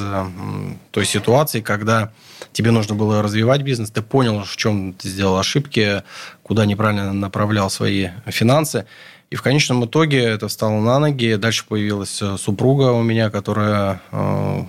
той 0.91 1.05
ситуации, 1.05 1.61
когда 1.61 2.11
тебе 2.53 2.73
нужно 2.73 2.97
было 2.97 3.23
развивать 3.23 3.63
бизнес, 3.63 3.91
ты 3.91 4.03
понял, 4.03 4.43
в 4.43 4.57
чем 4.57 4.95
ты 4.95 5.09
сделал 5.09 5.39
ошибки, 5.39 6.03
куда 6.43 6.67
неправильно 6.67 7.13
направлял 7.13 7.71
свои 7.71 8.09
финансы. 8.27 8.87
И 9.31 9.37
в 9.37 9.43
конечном 9.43 9.85
итоге 9.85 10.25
это 10.25 10.49
встало 10.49 10.81
на 10.81 10.99
ноги. 10.99 11.37
Дальше 11.37 11.65
появилась 11.67 12.21
э, 12.21 12.37
супруга 12.37 12.93
у 12.93 13.03
меня, 13.03 13.31
которая, 13.31 14.03
э, 14.11 14.65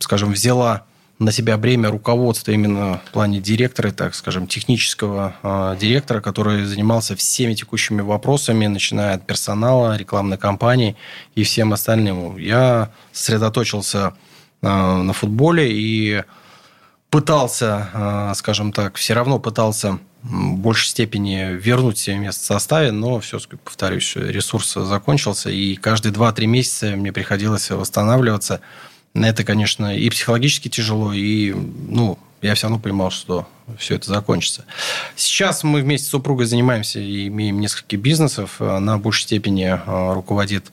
скажем, 0.00 0.32
взяла 0.32 0.84
на 1.18 1.32
себя 1.32 1.56
бремя 1.56 1.90
руководства 1.90 2.52
именно 2.52 3.00
в 3.06 3.10
плане 3.10 3.40
директора, 3.40 3.90
так 3.90 4.14
скажем, 4.14 4.46
технического 4.46 5.34
э, 5.42 5.76
директора, 5.80 6.20
который 6.20 6.64
занимался 6.64 7.16
всеми 7.16 7.54
текущими 7.54 8.02
вопросами, 8.02 8.66
начиная 8.66 9.14
от 9.14 9.26
персонала, 9.26 9.96
рекламной 9.96 10.38
кампании 10.38 10.96
и 11.34 11.42
всем 11.42 11.72
остальным. 11.72 12.36
Я 12.36 12.92
сосредоточился 13.12 14.14
э, 14.62 14.68
на 14.68 15.12
футболе 15.12 15.68
и 15.72 16.22
пытался, 17.10 17.90
э, 17.92 18.32
скажем 18.36 18.72
так, 18.72 18.94
все 18.94 19.14
равно 19.14 19.40
пытался 19.40 19.98
в 20.22 20.56
большей 20.56 20.88
степени 20.88 21.52
вернуть 21.52 21.98
себе 21.98 22.18
место 22.18 22.42
в 22.42 22.46
составе, 22.46 22.92
но 22.92 23.18
все, 23.18 23.40
повторюсь, 23.64 24.14
ресурс 24.14 24.74
закончился, 24.74 25.50
и 25.50 25.74
каждые 25.74 26.12
2-3 26.12 26.46
месяца 26.46 26.86
мне 26.90 27.12
приходилось 27.12 27.70
восстанавливаться– 27.70 28.60
это, 29.14 29.44
конечно, 29.44 29.96
и 29.96 30.08
психологически 30.10 30.68
тяжело, 30.68 31.12
и, 31.12 31.52
ну, 31.52 32.18
я 32.40 32.54
все 32.54 32.66
равно 32.66 32.78
понимал, 32.78 33.10
что 33.10 33.48
все 33.78 33.96
это 33.96 34.08
закончится. 34.08 34.64
Сейчас 35.16 35.64
мы 35.64 35.82
вместе 35.82 36.06
с 36.06 36.10
супругой 36.10 36.46
занимаемся 36.46 37.00
и 37.00 37.26
имеем 37.28 37.60
несколько 37.60 37.96
бизнесов. 37.96 38.60
Она 38.60 38.96
в 38.96 39.02
большей 39.02 39.24
степени 39.24 39.64
э, 39.64 40.12
руководит 40.14 40.70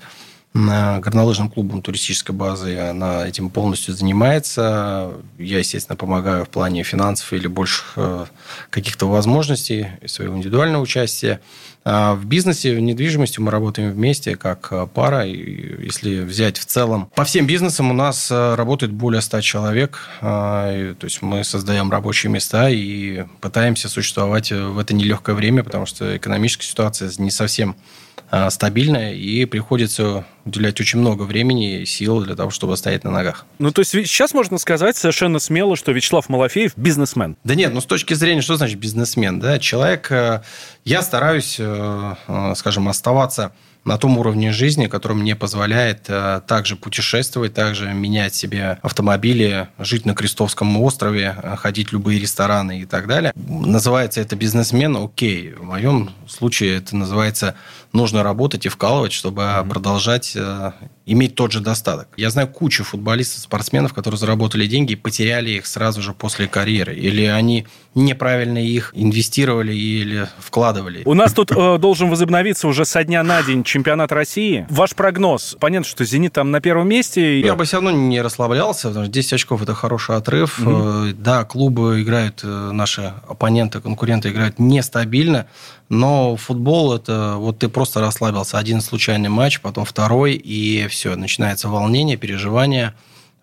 горнолыжным 0.54 1.50
клубом 1.50 1.82
туристической 1.82 2.34
базы. 2.34 2.80
Она 2.80 3.28
этим 3.28 3.50
полностью 3.50 3.94
занимается. 3.94 5.12
Я, 5.38 5.60
естественно, 5.60 5.98
помогаю 5.98 6.46
в 6.46 6.50
плане 6.50 6.84
финансов 6.84 7.34
или 7.34 7.48
больших 7.48 7.94
э, 7.98 8.26
каких-то 8.70 9.10
возможностей 9.10 9.88
своего 10.06 10.38
индивидуального 10.38 10.82
участия. 10.82 11.42
А 11.88 12.16
в 12.16 12.26
бизнесе, 12.26 12.76
в 12.76 12.80
недвижимости 12.80 13.40
мы 13.40 13.52
работаем 13.52 13.92
вместе 13.92 14.36
как 14.36 14.70
э, 14.72 14.88
пара. 14.92 15.28
И 15.28 15.84
если 15.84 16.22
взять 16.22 16.58
в 16.58 16.66
целом, 16.66 17.12
по 17.14 17.26
всем 17.26 17.46
бизнесам 17.46 17.92
у 17.92 17.94
нас 17.94 18.32
э, 18.32 18.56
работает 18.56 18.92
более 18.92 19.22
100 19.22 19.42
человек. 19.42 20.00
То 20.20 20.96
есть 21.04 21.22
мы 21.22 21.44
создаем 21.44 21.92
рабочие 21.92 22.32
места 22.32 22.70
и 22.70 23.26
пытаемся 23.40 23.88
существовать 23.88 24.52
в 24.52 24.80
это 24.80 24.96
нелегкое 24.96 25.36
время, 25.36 25.64
потому 25.64 25.86
что 25.86 26.18
экономическая 26.18 26.66
ситуация 26.66 27.12
не 27.20 27.30
совсем 27.30 27.72
а, 27.72 28.05
стабильная, 28.50 29.14
и 29.14 29.46
приходится 29.46 30.26
уделять 30.46 30.80
очень 30.80 31.00
много 31.00 31.24
времени 31.24 31.82
и 31.82 31.86
сил 31.86 32.24
для 32.24 32.36
того, 32.36 32.52
чтобы 32.52 32.78
стоять 32.78 33.04
на 33.04 33.12
ногах. 33.12 33.46
Ну, 33.60 33.72
то 33.72 33.82
есть 33.82 33.92
сейчас 33.92 34.34
можно 34.34 34.58
сказать 34.58 34.96
совершенно 34.96 35.40
смело, 35.40 35.76
что 35.76 35.92
Вячеслав 35.92 36.30
Малафеев 36.30 36.74
бизнесмен. 36.78 37.36
Да 37.44 37.56
нет, 37.56 37.74
ну, 37.74 37.82
с 37.82 37.86
точки 37.86 38.14
зрения, 38.14 38.42
что 38.42 38.56
значит 38.56 38.80
бизнесмен? 38.80 39.40
Да? 39.40 39.60
Человек, 39.60 40.12
э, 40.12 40.42
я 40.84 41.02
стараюсь, 41.02 41.58
э, 41.60 42.16
э, 42.28 42.54
скажем, 42.56 42.88
оставаться 42.88 43.54
на 43.86 43.98
том 44.00 44.18
уровне 44.18 44.52
жизни, 44.52 44.88
который 44.88 45.16
мне 45.16 45.36
позволяет 45.36 46.06
э, 46.08 46.42
также 46.48 46.76
путешествовать, 46.76 47.54
также 47.54 47.94
менять 47.94 48.34
себе 48.34 48.80
автомобили, 48.82 49.70
жить 49.78 50.06
на 50.06 50.16
Крестовском 50.16 50.76
острове, 50.82 51.36
э, 51.42 51.56
ходить 51.56 51.90
в 51.90 51.94
любые 51.94 52.20
рестораны 52.20 52.82
и 52.82 52.86
так 52.86 53.08
далее. 53.08 53.32
Называется 53.36 54.22
это 54.22 54.36
бизнесмен, 54.36 54.98
окей. 54.98 55.54
В 55.54 55.64
моем 55.64 56.10
случае 56.28 56.78
это 56.78 56.96
называется 56.96 57.56
нужно 57.96 58.24
работать 58.24 58.66
и 58.66 58.70
вкалывать, 58.70 59.14
чтобы 59.14 59.44
mm-hmm. 59.44 59.70
продолжать 59.70 60.34
э, 60.36 60.72
иметь 61.06 61.36
тот 61.36 61.52
же 61.52 61.62
достаток. 61.62 62.10
Я 62.18 62.30
знаю 62.30 62.48
кучу 62.48 62.84
футболистов, 62.84 63.42
спортсменов, 63.42 63.94
которые 63.94 64.20
заработали 64.20 64.68
деньги 64.68 64.94
и 64.94 64.96
потеряли 64.96 65.52
их 65.52 65.66
сразу 65.66 66.02
же 66.02 66.14
после 66.14 66.48
карьеры. 66.48 66.96
Или 66.96 67.26
они 67.26 67.66
неправильно 67.96 68.58
их 68.58 68.92
инвестировали 68.94 69.74
или 69.74 70.28
вкладывали. 70.40 71.02
У 71.06 71.14
нас 71.14 71.34
тут 71.34 71.52
э, 71.52 71.78
должен 71.78 72.10
возобновиться 72.10 72.68
уже 72.68 72.86
со 72.86 73.04
дня 73.04 73.24
на 73.24 73.42
день 73.42 73.64
чемпионат 73.76 74.14
России. 74.14 74.66
Ваш 74.70 74.96
прогноз? 74.96 75.58
Понятно, 75.60 75.86
что 75.86 76.06
«Зенит» 76.06 76.32
там 76.32 76.50
на 76.50 76.62
первом 76.62 76.88
месте. 76.88 77.42
Я 77.42 77.56
бы 77.56 77.66
все 77.66 77.76
равно 77.76 77.92
не 77.92 78.22
расслаблялся, 78.22 78.88
потому 78.88 79.04
что 79.04 79.14
10 79.14 79.34
очков– 79.34 79.62
это 79.64 79.76
хороший 79.76 80.16
отрыв. 80.16 80.62
Mm-hmm. 80.62 81.14
Да, 81.16 81.44
клубы 81.44 82.02
играют, 82.02 82.40
э, 82.46 82.48
наши 82.72 83.14
оппоненты, 83.28 83.82
конкуренты 83.82 84.30
играют 84.30 84.60
нестабильно, 84.60 85.48
но 85.90 86.38
футбол– 86.38 86.94
это 86.96 87.36
вот 87.38 87.60
ты 87.60 87.68
просто 87.68 88.00
расслабился. 88.00 88.58
Один 88.58 88.80
случайный 88.80 89.28
матч, 89.28 89.60
потом 89.60 89.84
второй, 89.84 90.36
и 90.36 90.88
все, 90.88 91.18
начинается 91.18 91.68
волнение, 91.68 92.16
переживание, 92.16 92.94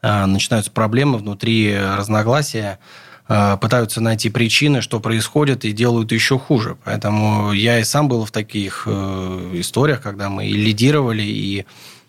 а, 0.00 0.26
начинаются 0.26 0.70
проблемы 0.70 1.18
внутри, 1.18 1.76
разногласия 1.76 2.78
пытаются 3.26 4.00
найти 4.00 4.30
причины, 4.30 4.82
что 4.82 5.00
происходит, 5.00 5.64
и 5.64 5.72
делают 5.72 6.12
еще 6.12 6.38
хуже. 6.38 6.76
Поэтому 6.84 7.52
я 7.52 7.78
и 7.78 7.84
сам 7.84 8.08
был 8.08 8.24
в 8.24 8.30
таких 8.30 8.84
э, 8.86 9.50
историях, 9.54 10.02
когда 10.02 10.28
мы 10.28 10.46
и 10.46 10.52
лидировали, 10.52 11.22
и 11.22 11.64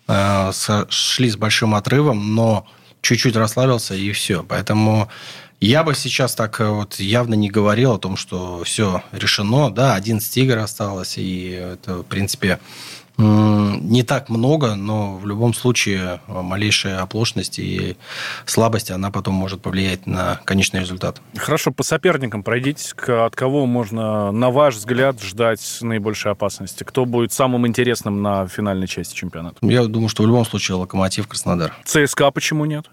э, 0.08 0.50
шли 0.88 1.30
с 1.30 1.36
большим 1.36 1.74
отрывом, 1.74 2.34
но 2.34 2.66
чуть-чуть 3.00 3.36
расслабился, 3.36 3.94
и 3.94 4.12
все. 4.12 4.42
Поэтому 4.42 5.08
я 5.60 5.82
бы 5.82 5.94
сейчас 5.94 6.34
так 6.34 6.60
э, 6.60 6.68
вот 6.68 6.98
явно 6.98 7.34
не 7.34 7.48
говорил 7.48 7.92
о 7.92 7.98
том, 7.98 8.16
что 8.16 8.62
все 8.64 9.02
решено. 9.12 9.70
Да, 9.70 9.94
11 9.94 10.36
игр 10.36 10.58
осталось, 10.58 11.16
и 11.16 11.50
это, 11.50 11.98
в 11.98 12.02
принципе, 12.02 12.58
не 13.16 14.02
так 14.02 14.28
много, 14.28 14.74
но 14.74 15.16
в 15.16 15.26
любом 15.26 15.54
случае 15.54 16.20
э, 16.26 16.42
малейшая 16.42 17.00
оплошность 17.00 17.58
и 17.58 17.96
слабость, 18.44 18.90
она 18.90 19.10
потом 19.10 19.34
может 19.34 19.62
повлиять 19.62 20.06
на 20.06 20.40
конечный 20.44 20.80
результат. 20.80 21.20
Хорошо, 21.36 21.70
по 21.70 21.84
соперникам 21.84 22.42
пройдитесь. 22.42 22.92
От 23.06 23.36
кого 23.36 23.66
можно, 23.66 24.32
на 24.32 24.50
ваш 24.50 24.76
взгляд, 24.76 25.22
ждать 25.22 25.78
наибольшей 25.80 26.32
опасности? 26.32 26.82
Кто 26.82 27.04
будет 27.04 27.32
самым 27.32 27.66
интересным 27.66 28.22
на 28.22 28.48
финальной 28.48 28.88
части 28.88 29.14
чемпионата? 29.14 29.56
Я 29.62 29.84
думаю, 29.84 30.08
что 30.08 30.22
в 30.24 30.26
любом 30.26 30.44
случае 30.44 30.76
Локомотив 30.76 31.28
Краснодар. 31.28 31.72
ЦСКА 31.84 32.30
почему 32.30 32.64
нет? 32.64 32.86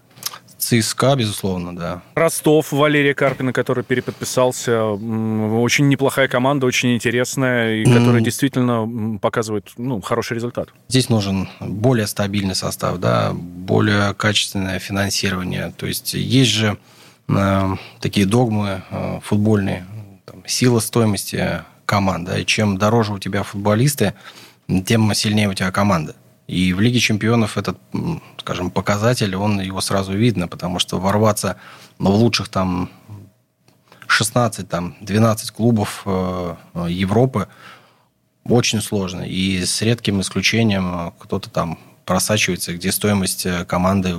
ЦСКА, 0.62 1.16
безусловно, 1.16 1.76
да. 1.76 2.02
Ростов, 2.14 2.70
Валерия 2.70 3.14
Карпина, 3.14 3.52
который 3.52 3.82
переподписался. 3.82 4.84
Очень 4.84 5.88
неплохая 5.88 6.28
команда, 6.28 6.66
очень 6.66 6.94
интересная, 6.94 7.82
и 7.82 7.84
которая 7.84 8.20
mm. 8.20 8.24
действительно 8.24 9.18
показывает 9.18 9.72
ну, 9.76 10.00
хороший 10.00 10.34
результат. 10.34 10.68
Здесь 10.88 11.08
нужен 11.08 11.48
более 11.60 12.06
стабильный 12.06 12.54
состав, 12.54 12.98
да, 12.98 13.32
более 13.34 14.14
качественное 14.14 14.78
финансирование. 14.78 15.72
То 15.76 15.86
есть 15.86 16.14
есть 16.14 16.50
же 16.52 16.78
э, 17.28 17.76
такие 18.00 18.26
догмы 18.26 18.82
э, 18.88 19.20
футбольные, 19.22 19.84
там, 20.24 20.44
сила 20.46 20.78
стоимости 20.78 21.64
команды. 21.86 22.40
И 22.40 22.46
чем 22.46 22.78
дороже 22.78 23.12
у 23.12 23.18
тебя 23.18 23.42
футболисты, 23.42 24.14
тем 24.86 25.12
сильнее 25.14 25.48
у 25.48 25.54
тебя 25.54 25.72
команда. 25.72 26.14
И 26.52 26.74
в 26.74 26.80
Лиге 26.80 27.00
чемпионов 27.00 27.56
этот, 27.56 27.78
скажем, 28.38 28.70
показатель, 28.70 29.34
он 29.36 29.58
его 29.62 29.80
сразу 29.80 30.12
видно, 30.12 30.48
потому 30.48 30.78
что 30.78 30.98
ворваться 31.00 31.56
в 31.98 32.10
лучших 32.10 32.48
там 32.48 32.90
16, 34.06 34.68
там, 34.68 34.94
12 35.00 35.50
клубов 35.50 36.02
э, 36.04 36.56
Европы 36.90 37.48
очень 38.44 38.82
сложно. 38.82 39.22
И 39.22 39.64
с 39.64 39.80
редким 39.80 40.20
исключением 40.20 41.14
кто-то 41.18 41.48
там 41.48 41.78
просачивается, 42.04 42.74
где 42.74 42.92
стоимость 42.92 43.46
э, 43.46 43.64
команды 43.64 44.16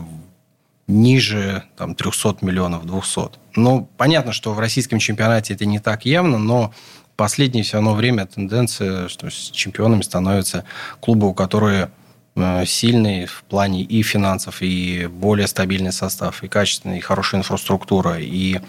ниже 0.87 1.65
там, 1.77 1.93
300 1.93 2.37
миллионов, 2.41 2.87
200. 2.87 3.37
Ну, 3.57 3.87
понятно, 3.95 4.31
что 4.31 4.53
в 4.53 4.59
российском 4.59 4.97
чемпионате 4.97 5.53
это 5.53 5.67
не 5.67 5.77
так 5.77 6.03
явно, 6.03 6.39
но 6.39 6.73
последнее 7.15 7.63
все 7.63 7.73
равно 7.73 7.93
время 7.93 8.25
тенденция, 8.25 9.07
что 9.07 9.29
с 9.29 9.51
чемпионами 9.51 10.01
становятся 10.01 10.65
клубы, 10.99 11.27
у 11.27 11.35
которых 11.35 11.73
Э, 11.75 11.89
сильный 12.65 13.25
в 13.25 13.43
плане 13.43 13.83
и 13.83 14.01
финансов, 14.01 14.61
и 14.61 15.07
более 15.07 15.47
стабильный 15.47 15.91
состав, 15.91 16.43
и 16.43 16.47
качественная, 16.47 16.97
и 16.97 17.01
хорошая 17.01 17.41
инфраструктура, 17.41 18.17
и 18.19 18.59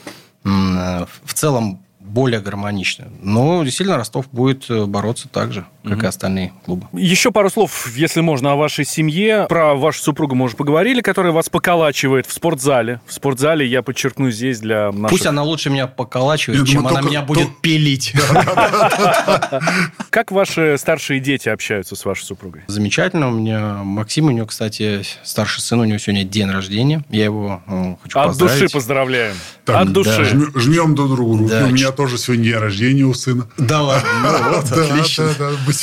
в 0.43 1.33
целом 1.35 1.85
более 2.01 2.41
гармонично. 2.41 3.07
Но 3.21 3.65
действительно 3.65 3.97
Ростов 3.97 4.29
будет 4.31 4.71
э, 4.71 4.85
бороться 4.85 5.29
так 5.29 5.53
же, 5.53 5.67
как 5.85 5.99
mm 5.99 6.05
и 6.05 6.07
остальные 6.07 6.53
клубы. 6.65 6.87
Еще 6.93 7.31
пару 7.31 7.51
слов, 7.51 7.95
если 7.95 8.21
можно, 8.21 8.53
о 8.53 8.57
вашей 8.57 8.85
семье. 8.85 9.47
Про 9.49 9.75
вашу 9.75 10.03
супругу 10.03 10.35
мы 10.35 10.47
уже 10.47 10.57
поговорили, 10.57 11.01
которая 11.01 11.33
вас 11.33 11.49
поколачивает 11.49 12.27
в 12.27 12.33
спортзале. 12.33 13.01
В 13.07 13.13
спортзале, 13.13 13.67
я 13.67 13.83
подчеркну 13.83 14.31
здесь 14.31 14.61
для 14.61 14.93
наших... 14.93 15.11
Пусть 15.11 15.27
она 15.27 15.43
лучше 15.43 15.71
меня 15.71 15.87
поколачивает, 15.87 16.61
я 16.61 16.67
чем 16.67 16.77
думаю, 16.77 16.93
она 16.93 17.01
только... 17.01 17.11
меня 17.11 17.23
будет 17.23 17.61
пилить. 17.61 18.15
Как 20.11 20.31
ваши 20.31 20.77
старшие 20.79 21.21
дети 21.21 21.49
общаются 21.49 21.97
с 21.97 22.05
вашей 22.05 22.25
супругой? 22.25 22.63
Замечательно. 22.67 23.29
У 23.29 23.33
меня 23.33 23.83
Максим, 23.83 24.27
у 24.27 24.31
него, 24.31 24.47
кстати, 24.47 25.03
старший 25.23 25.63
сын, 25.63 25.81
у 25.81 25.85
него 25.85 25.99
сегодня 25.99 26.25
день 26.25 26.51
рождения. 26.51 27.05
Я 27.11 27.25
его 27.25 27.63
э, 27.67 27.97
хочу 28.03 28.19
От 28.19 28.37
души 28.39 28.69
поздравляем. 28.73 29.35
От 29.67 29.93
души. 29.93 30.25
Жмем 30.55 30.95
друг 30.95 31.15
другу 31.15 31.39
руки. 31.39 31.55
У 31.55 31.69
меня 31.69 31.91
тоже 31.93 32.19
сегодня 32.19 32.45
день 32.45 32.57
рождения 32.57 33.05
у 33.05 33.15
сына. 33.15 33.49
Да 33.59 33.83
ладно? 33.83 34.09
Ну, 34.23 34.59
отлично. 34.59 35.29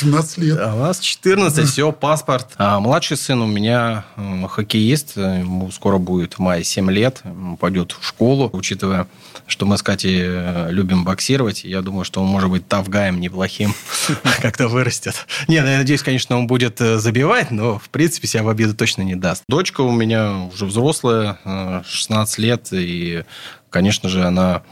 Да, 0.00 0.10
да, 0.10 0.16
18 0.16 0.38
лет. 0.38 0.58
А 0.60 0.74
у 0.74 0.78
вас 0.78 1.00
14, 1.00 1.68
все, 1.68 1.92
паспорт. 1.92 2.48
А 2.56 2.80
младший 2.80 3.16
сын 3.16 3.40
у 3.40 3.46
меня 3.46 4.04
хоккеист, 4.48 5.16
ему 5.16 5.70
скоро 5.70 5.98
будет 5.98 6.34
в 6.34 6.38
мае 6.38 6.64
7 6.64 6.90
лет, 6.90 7.22
пойдет 7.60 7.92
в 7.92 8.06
школу, 8.06 8.48
учитывая, 8.52 9.06
что 9.46 9.66
мы 9.66 9.76
с 9.76 9.82
Катей 9.82 10.20
э, 10.22 10.68
любим 10.70 11.04
боксировать, 11.04 11.64
я 11.64 11.82
думаю, 11.82 12.04
что 12.04 12.22
он 12.22 12.28
может 12.28 12.50
быть 12.50 12.66
тавгаем 12.66 13.20
неплохим, 13.20 13.74
как-то 14.40 14.68
вырастет. 14.68 15.14
Нет, 15.48 15.64
я 15.66 15.78
надеюсь, 15.78 16.02
конечно, 16.02 16.38
он 16.38 16.46
будет 16.46 16.80
э, 16.80 16.98
забивать, 16.98 17.50
но, 17.50 17.78
в 17.78 17.88
принципе, 17.90 18.28
себя 18.28 18.42
в 18.42 18.48
обиду 18.48 18.74
точно 18.74 19.02
не 19.02 19.14
даст. 19.14 19.42
Дочка 19.48 19.82
у 19.82 19.92
меня 19.92 20.48
уже 20.52 20.66
взрослая, 20.66 21.38
16 21.86 22.38
э, 22.38 22.42
лет, 22.42 22.68
и, 22.72 23.24
конечно 23.70 24.08
же, 24.08 24.24
она 24.24 24.62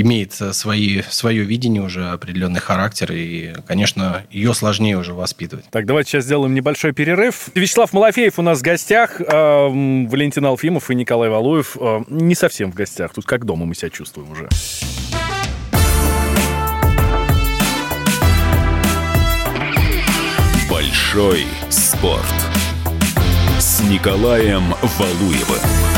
имеет 0.00 0.32
свои, 0.32 1.02
свое 1.08 1.44
видение 1.44 1.82
уже, 1.82 2.10
определенный 2.10 2.60
характер, 2.60 3.12
и, 3.12 3.54
конечно, 3.66 4.24
ее 4.30 4.54
сложнее 4.54 4.96
уже 4.98 5.14
воспитывать. 5.14 5.66
Так, 5.70 5.86
давайте 5.86 6.10
сейчас 6.10 6.24
сделаем 6.24 6.54
небольшой 6.54 6.92
перерыв. 6.92 7.48
Вячеслав 7.54 7.92
Малафеев 7.92 8.38
у 8.38 8.42
нас 8.42 8.60
в 8.60 8.62
гостях, 8.62 9.20
э, 9.20 9.24
Валентин 9.28 10.44
Алфимов 10.46 10.90
и 10.90 10.94
Николай 10.94 11.28
Валуев 11.28 11.76
э, 11.80 12.00
не 12.08 12.34
совсем 12.34 12.72
в 12.72 12.74
гостях, 12.74 13.12
тут 13.14 13.24
как 13.24 13.44
дома 13.44 13.66
мы 13.66 13.74
себя 13.74 13.90
чувствуем 13.90 14.30
уже. 14.30 14.48
Большой 20.70 21.44
спорт 21.70 22.24
с 23.58 23.80
Николаем 23.82 24.74
Валуевым. 24.98 25.97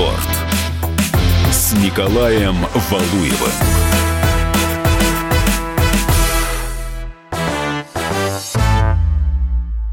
Спорт 0.00 0.28
с 1.52 1.74
Николаем 1.74 2.54
Валуевым. 2.90 3.50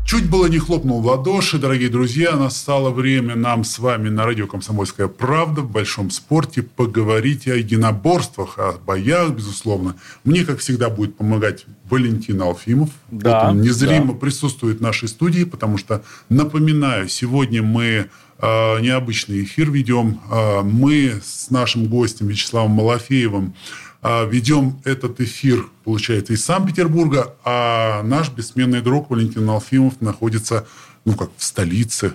Чуть 0.05 0.29
было 0.29 0.45
не 0.45 0.59
хлопнул 0.59 1.01
в 1.01 1.05
ладоши, 1.05 1.57
дорогие 1.57 1.89
друзья, 1.89 2.37
настало 2.37 2.91
время 2.91 3.35
нам 3.35 3.65
с 3.65 3.79
вами 3.79 4.07
на 4.07 4.23
радио 4.23 4.47
«Комсомольская 4.47 5.09
правда» 5.09 5.59
в 5.59 5.69
большом 5.69 6.09
спорте 6.11 6.61
поговорить 6.63 7.45
о 7.49 7.55
единоборствах, 7.55 8.57
о 8.57 8.77
боях, 8.85 9.31
безусловно. 9.31 9.97
Мне, 10.23 10.45
как 10.45 10.59
всегда, 10.59 10.89
будет 10.89 11.17
помогать 11.17 11.65
Валентин 11.89 12.41
Алфимов. 12.41 12.91
Да, 13.11 13.41
вот 13.41 13.51
он 13.51 13.61
незримо 13.61 14.13
да. 14.13 14.19
присутствует 14.19 14.77
в 14.77 14.81
нашей 14.81 15.09
студии, 15.09 15.43
потому 15.43 15.77
что, 15.77 16.01
напоминаю, 16.29 17.09
сегодня 17.09 17.61
мы 17.61 18.09
необычный 18.41 19.43
эфир 19.43 19.71
ведем. 19.71 20.21
Э, 20.31 20.61
мы 20.61 21.19
с 21.23 21.49
нашим 21.49 21.85
гостем 21.87 22.27
Вячеславом 22.27 22.71
Малафеевым 22.71 23.53
э, 24.03 24.29
ведем 24.29 24.79
этот 24.83 25.19
эфир, 25.21 25.65
получается, 25.83 26.33
из 26.33 26.45
Санкт-Петербурга, 26.45 27.33
а 27.43 28.03
наш 28.03 28.29
бессменный 28.29 28.81
друг 28.81 29.09
Валентин 29.09 29.49
Алфимов 29.49 29.99
находится, 30.01 30.65
ну, 31.05 31.13
как 31.15 31.29
в 31.35 31.43
столице, 31.43 32.13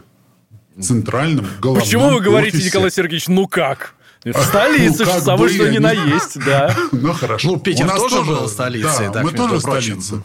центральном 0.81 1.47
головном 1.61 1.85
Почему 1.85 2.09
вы 2.11 2.21
говорите, 2.21 2.57
офисе. 2.57 2.69
Николай 2.71 2.91
Сергеевич, 2.91 3.29
ну 3.29 3.47
как? 3.47 3.95
В 4.25 4.33
столице, 4.45 5.05
Ну, 5.05 5.21
самое 5.21 5.53
что 5.53 5.69
ни 5.69 5.73
не- 5.73 5.79
на 5.81 5.91
есть, 5.93 6.39
да. 6.45 6.75
Ну, 6.93 7.13
хорошо. 7.13 7.49
Ну, 7.53 7.59
Питер 7.59 7.91
тоже 7.91 8.23
был 8.23 8.49
столицей, 8.49 9.07
Да, 9.07 9.13
так, 9.13 9.25
мы 9.25 9.33
тоже 9.33 9.61
столица. 9.61 10.23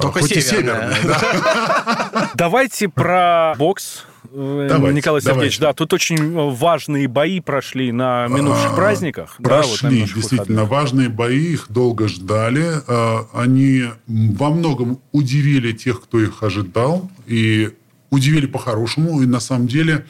Только 0.00 0.22
северная. 0.22 0.94
северная, 0.94 0.96
да. 1.04 2.30
Давайте 2.34 2.88
про 2.88 3.54
бокс. 3.58 4.04
Э, 4.36 4.66
Давайте, 4.68 4.96
Николай 4.96 5.20
Сергеевич, 5.22 5.58
давайте. 5.58 5.60
да, 5.60 5.72
тут 5.72 5.92
очень 5.92 6.32
важные 6.54 7.08
бои 7.08 7.40
прошли 7.40 7.90
на 7.92 8.26
минувших 8.28 8.72
А, 8.72 8.76
праздниках. 8.76 9.36
да, 9.38 9.62
вот 9.62 9.78
Прошли 9.80 9.96
минувших 9.96 10.16
действительно 10.16 10.62
выходных. 10.62 10.70
важные 10.70 11.08
бои, 11.08 11.52
их 11.54 11.66
долго 11.70 12.08
ждали. 12.08 12.66
А, 12.86 13.26
Они 13.32 13.84
во 14.06 14.50
многом 14.50 15.00
удивили 15.12 15.72
тех, 15.72 16.02
кто 16.02 16.20
их 16.20 16.42
ожидал, 16.42 17.10
и 17.26 17.70
удивили 18.10 18.46
по-хорошему. 18.46 19.22
И 19.22 19.26
на 19.26 19.40
самом 19.40 19.66
деле 19.68 20.06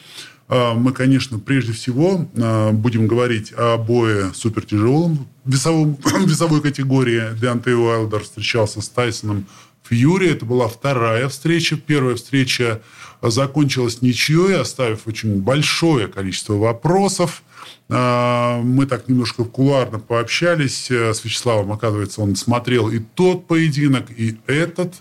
а, 0.49 0.73
мы, 0.75 0.91
конечно, 0.93 1.39
прежде 1.39 1.73
всего 1.73 2.27
а, 2.37 2.71
будем 2.71 3.07
говорить 3.07 3.53
о 3.57 3.77
бое 3.77 4.31
супертяжелом 4.33 5.27
весовом, 5.45 5.97
весовой 6.25 6.61
категории. 6.61 7.37
Деонтей 7.39 7.75
Уайлдер 7.75 8.21
встречался 8.23 8.81
с 8.81 8.89
Тайсоном 8.89 9.45
Фьюри. 9.89 10.29
Это 10.31 10.45
была 10.45 10.67
вторая 10.67 11.29
встреча. 11.29 11.77
Первая 11.77 12.15
встреча 12.15 12.81
закончилась 13.21 14.01
ничьей, 14.01 14.57
оставив 14.59 15.07
очень 15.07 15.41
большое 15.41 16.07
количество 16.07 16.53
вопросов. 16.53 17.43
А, 17.89 18.61
Мы 18.61 18.85
так 18.85 19.07
немножко 19.07 19.43
кулуарно 19.45 19.99
пообщались 19.99 20.91
э, 20.91 21.13
с 21.13 21.23
Вячеславом. 21.23 21.71
Оказывается, 21.71 22.21
он 22.21 22.35
смотрел 22.35 22.89
и 22.89 22.99
тот 22.99 23.47
поединок, 23.47 24.05
и 24.11 24.37
этот. 24.45 24.93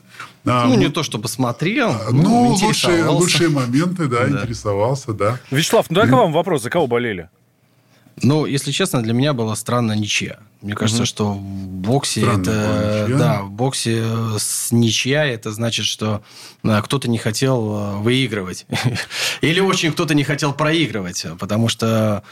А, 0.44 0.64
Ну, 0.66 0.70
мы- 0.74 0.76
не 0.76 0.88
то 0.88 1.02
чтобы 1.02 1.28
смотрел, 1.28 1.92
Ну, 2.12 2.48
лучшие, 2.50 3.04
лучшие 3.06 3.48
моменты, 3.48 4.06
да, 4.06 4.26
Да. 4.26 4.40
интересовался, 4.42 5.12
да. 5.12 5.40
Вячеслав, 5.50 5.86
ну 5.90 5.96
дай-ка 5.96 6.16
вам 6.16 6.32
вопрос, 6.32 6.62
за 6.62 6.70
кого 6.70 6.86
болели? 6.86 7.28
Ну, 8.22 8.46
если 8.46 8.70
честно, 8.70 9.02
для 9.02 9.12
меня 9.12 9.32
была 9.34 9.56
странная 9.56 9.96
ничья. 9.96 10.38
Мне 10.62 10.74
кажется, 10.74 11.04
что 11.04 11.34
в 11.34 11.40
боксе 11.40 12.20
Странная 12.20 12.42
это... 12.42 13.04
ничья. 13.04 13.18
Да, 13.18 13.42
в 13.42 13.50
боксе 13.50 14.02
э, 14.04 14.36
с 14.38 14.72
ничья 14.72 15.24
это 15.26 15.52
значит, 15.52 15.84
что 15.84 16.22
э, 16.64 16.82
кто-то 16.82 17.08
не 17.08 17.18
хотел 17.18 17.76
э, 17.76 17.96
выигрывать. 17.98 18.66
Или 19.42 19.60
очень 19.60 19.92
кто-то 19.92 20.14
не 20.14 20.24
хотел 20.24 20.52
проигрывать. 20.52 21.26
Потому 21.38 21.68
что, 21.68 22.22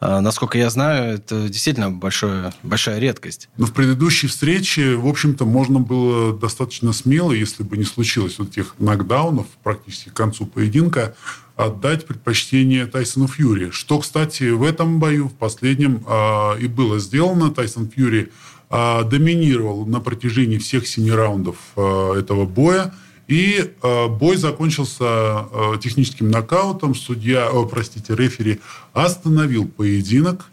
насколько 0.00 0.58
я 0.58 0.70
знаю, 0.70 1.14
это 1.14 1.48
действительно 1.48 1.90
большое, 1.90 2.52
большая 2.62 2.98
редкость. 2.98 3.48
Но 3.56 3.66
в 3.66 3.72
предыдущей 3.72 4.26
встрече, 4.26 4.96
в 4.96 5.06
общем-то, 5.06 5.44
можно 5.44 5.78
было 5.78 6.36
достаточно 6.36 6.92
смело, 6.92 7.32
если 7.32 7.62
бы 7.62 7.76
не 7.76 7.84
случилось 7.84 8.38
вот 8.38 8.50
этих 8.50 8.74
нокдаунов 8.78 9.46
практически 9.62 10.08
к 10.08 10.14
концу 10.14 10.46
поединка, 10.46 11.14
отдать 11.56 12.06
предпочтение 12.06 12.86
Тайсону 12.86 13.28
Фьюри. 13.28 13.70
Что, 13.70 13.98
кстати, 14.00 14.50
в 14.50 14.62
этом 14.62 14.98
бою, 14.98 15.28
в 15.28 15.34
последнем, 15.34 16.04
а, 16.06 16.56
и 16.56 16.66
было 16.66 16.98
сделано. 16.98 17.50
Тайсон 17.50 17.88
Фьюри 17.88 18.30
а, 18.70 19.04
доминировал 19.04 19.86
на 19.86 20.00
протяжении 20.00 20.58
всех 20.58 20.86
семи 20.86 21.10
раундов 21.10 21.56
а, 21.76 22.14
этого 22.18 22.44
боя. 22.44 22.92
И 23.26 23.72
э, 23.82 24.08
бой 24.08 24.36
закончился 24.36 25.04
э, 25.50 25.78
техническим 25.80 26.30
нокаутом. 26.30 26.94
Судья, 26.94 27.48
о, 27.50 27.64
простите, 27.64 28.14
рефери 28.14 28.60
остановил 28.92 29.66
поединок. 29.66 30.44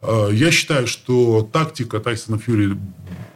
Э, 0.00 0.28
Я 0.32 0.52
считаю, 0.52 0.86
что 0.86 1.48
тактика 1.52 1.98
Тайсона 1.98 2.38
Фьюри 2.38 2.78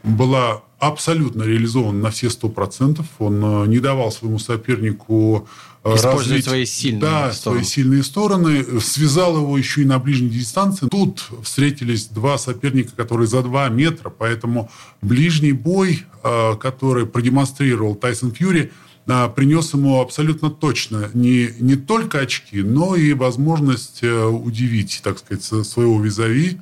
была 0.05 0.63
абсолютно 0.79 1.43
реализована 1.43 1.99
на 1.99 2.11
все 2.11 2.29
100%. 2.29 3.05
Он 3.19 3.65
э, 3.65 3.67
не 3.67 3.81
давал 3.81 4.13
своему 4.13 4.39
сопернику 4.39 5.49
э, 5.49 5.74
Использовать 5.85 6.29
развить 6.29 6.45
свои 6.47 6.65
сильные 6.65 7.01
да, 7.01 7.33
стороны. 7.33 7.63
свои 7.63 7.71
сильные 7.71 8.03
стороны. 8.03 8.81
Связал 8.81 9.37
его 9.37 9.59
еще 9.59 9.83
и 9.83 9.85
на 9.85 9.99
ближней 9.99 10.31
дистанции. 10.31 10.89
Тут 10.89 11.29
встретились 11.43 12.07
два 12.07 12.39
соперника, 12.39 12.93
которые 12.97 13.27
за 13.27 13.43
2 13.43 13.69
метра. 13.69 14.09
Поэтому 14.09 14.71
ближний 15.03 15.53
бой, 15.53 16.05
э, 16.23 16.55
который 16.59 17.05
продемонстрировал 17.05 17.97
Тайсон 17.97 18.33
Фьюри, 18.33 18.73
э, 19.07 19.29
принес 19.37 19.75
ему 19.75 20.01
абсолютно 20.01 20.49
точно 20.49 21.11
не, 21.13 21.51
не 21.61 21.77
только 21.77 22.21
очки, 22.21 22.63
но 22.63 22.97
и 22.97 23.13
возможность 23.13 23.99
э, 24.03 24.25
удивить, 24.25 25.01
так 25.05 25.19
сказать, 25.19 25.45
своего 25.45 26.01
визави 26.01 26.61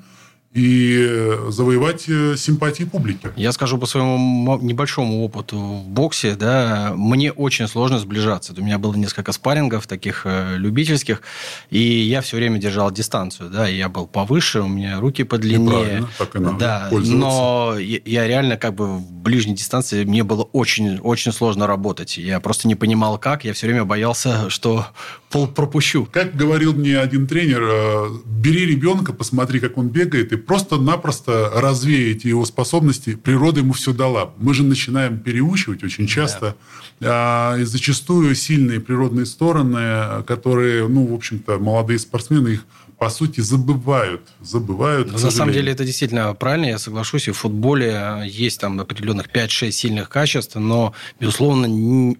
и 0.55 1.07
э, 1.09 1.47
завоевать 1.51 2.05
э, 2.09 2.37
симпатии 2.37 2.85
публики. 2.85 3.29
Я 3.37 3.53
скажу 3.53 3.79
по 3.79 3.87
своему 3.87 4.59
небольшому 4.59 5.25
опыту 5.25 5.57
в 5.57 5.89
боксе, 5.89 6.37
да, 6.37 6.93
мне 6.95 7.33
очень 7.33 7.67
сложно 7.69 7.99
сближаться. 7.99 8.53
У 8.57 8.63
меня 8.63 8.79
было 8.79 8.95
несколько 8.95 9.33
спаррингов 9.33 9.87
таких 9.87 10.23
э, 10.25 10.57
любительских, 10.59 11.23
и 11.71 11.79
я 11.81 12.21
все 12.21 12.37
время 12.37 12.59
держал 12.59 12.91
дистанцию, 12.91 13.49
да, 13.49 13.67
я 13.67 13.89
был 13.89 14.07
повыше, 14.07 14.61
у 14.61 14.69
меня 14.69 15.01
руки 15.01 15.25
подлиннее. 15.25 16.07
так 16.19 16.37
и 16.37 16.39
надо 16.39 16.59
да, 16.59 16.89
но 16.91 17.77
я, 17.79 18.27
реально 18.27 18.59
как 18.59 18.75
бы 18.75 18.99
в 18.99 19.11
ближней 19.11 19.55
дистанции 19.55 20.05
мне 20.05 20.23
было 20.23 20.43
очень, 20.43 20.99
очень 20.99 21.33
сложно 21.33 21.67
работать. 21.67 22.19
Я 22.19 22.41
просто 22.41 22.69
не 22.69 22.75
понимал, 22.75 23.19
как. 23.19 23.45
Я 23.45 23.55
все 23.55 23.67
время 23.67 23.85
боялся, 23.85 24.51
что 24.51 24.87
пол 25.31 25.49
пропущу. 25.49 26.07
Как 26.11 26.37
говорил 26.37 26.75
мне 26.75 26.99
один 26.99 27.27
тренер, 27.27 28.21
бери 28.27 28.67
ребенка, 28.67 29.13
посмотри, 29.13 29.61
как 29.61 29.79
он 29.79 29.89
бегает, 29.89 30.33
и 30.33 30.42
просто-напросто 30.47 31.51
развеете 31.55 32.29
его 32.29 32.45
способности. 32.45 33.15
Природа 33.15 33.61
ему 33.61 33.73
все 33.73 33.93
дала. 33.93 34.33
Мы 34.39 34.55
же 34.55 34.63
начинаем 34.63 35.19
переучивать 35.19 35.85
очень 35.85 36.07
часто. 36.07 36.57
А, 37.01 37.57
И 37.57 37.65
зачастую 37.65 38.35
сильные 38.35 38.81
природные 38.81 39.27
стороны, 39.27 40.23
которые, 40.25 40.89
ну, 40.89 41.07
в 41.07 41.15
общем-то, 41.15 41.59
молодые 41.59 41.99
спортсмены 41.99 42.49
их 42.49 42.65
по 43.03 43.11
сути, 43.11 43.41
забывают. 43.41 44.21
Забывают, 44.41 45.11
к 45.11 45.21
На 45.21 45.31
самом 45.33 45.53
деле 45.53 45.73
это 45.73 45.85
действительно 45.85 46.33
правильно, 46.35 46.67
я 46.67 46.79
соглашусь. 46.79 47.27
И 47.27 47.33
в 47.33 47.37
футболе 47.37 48.23
есть 48.27 48.61
там 48.61 48.79
определенных 48.79 49.27
5-6 49.29 49.73
сильных 49.73 50.09
качеств, 50.09 50.55
но, 50.55 50.95
безусловно, 51.19 52.15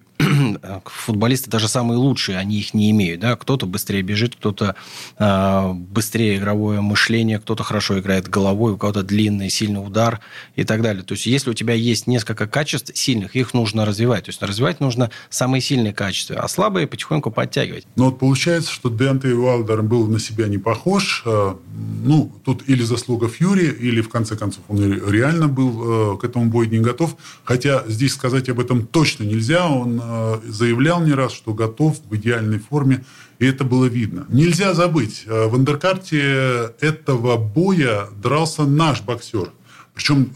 футболисты 0.85 1.49
даже 1.49 1.67
самые 1.67 1.97
лучшие, 1.97 2.37
они 2.37 2.59
их 2.59 2.73
не 2.73 2.91
имеют. 2.91 3.21
Да? 3.21 3.35
Кто-то 3.35 3.65
быстрее 3.65 4.01
бежит, 4.01 4.35
кто-то 4.35 4.75
э, 5.17 5.73
быстрее 5.73 6.37
игровое 6.37 6.81
мышление, 6.81 7.39
кто-то 7.39 7.63
хорошо 7.63 7.99
играет 7.99 8.27
головой, 8.27 8.73
у 8.73 8.77
кого-то 8.77 9.03
длинный, 9.03 9.49
сильный 9.49 9.85
удар 9.85 10.19
и 10.55 10.63
так 10.63 10.81
далее. 10.81 11.03
То 11.03 11.13
есть 11.13 11.25
если 11.25 11.49
у 11.49 11.53
тебя 11.53 11.73
есть 11.73 12.07
несколько 12.07 12.47
качеств 12.47 12.91
сильных, 12.95 13.35
их 13.35 13.53
нужно 13.53 13.85
развивать. 13.85 14.25
То 14.25 14.29
есть 14.29 14.41
развивать 14.41 14.79
нужно 14.79 15.11
самые 15.29 15.61
сильные 15.61 15.93
качества, 15.93 16.37
а 16.39 16.47
слабые 16.47 16.87
потихоньку 16.87 17.31
подтягивать. 17.31 17.85
Но 17.95 18.05
вот 18.05 18.19
получается, 18.19 18.71
что 18.71 18.89
Деонтей 18.89 19.33
Уайлдер 19.33 19.81
был 19.81 20.07
на 20.07 20.19
себя 20.19 20.47
не 20.47 20.57
похож. 20.57 21.23
Э, 21.25 21.55
ну, 22.03 22.31
тут 22.43 22.63
или 22.67 22.83
заслуга 22.83 23.27
Фьюри, 23.27 23.65
или, 23.65 24.01
в 24.01 24.09
конце 24.09 24.35
концов, 24.35 24.63
он 24.67 24.81
реально 25.09 25.47
был 25.47 26.15
э, 26.15 26.17
к 26.17 26.23
этому 26.23 26.45
бою 26.45 26.69
не 26.69 26.79
готов. 26.79 27.15
Хотя 27.43 27.83
здесь 27.87 28.13
сказать 28.13 28.49
об 28.49 28.59
этом 28.59 28.85
точно 28.85 29.23
нельзя. 29.23 29.67
Он 29.67 30.01
заявлял 30.47 31.01
не 31.01 31.13
раз, 31.13 31.33
что 31.33 31.53
готов 31.53 31.99
в 32.09 32.15
идеальной 32.15 32.59
форме, 32.59 33.03
и 33.39 33.45
это 33.45 33.63
было 33.63 33.85
видно. 33.85 34.25
Нельзя 34.29 34.73
забыть, 34.73 35.23
в 35.25 35.55
андеркарте 35.55 36.73
этого 36.79 37.37
боя 37.37 38.07
дрался 38.21 38.63
наш 38.63 39.01
боксер. 39.01 39.51
Причем 39.93 40.33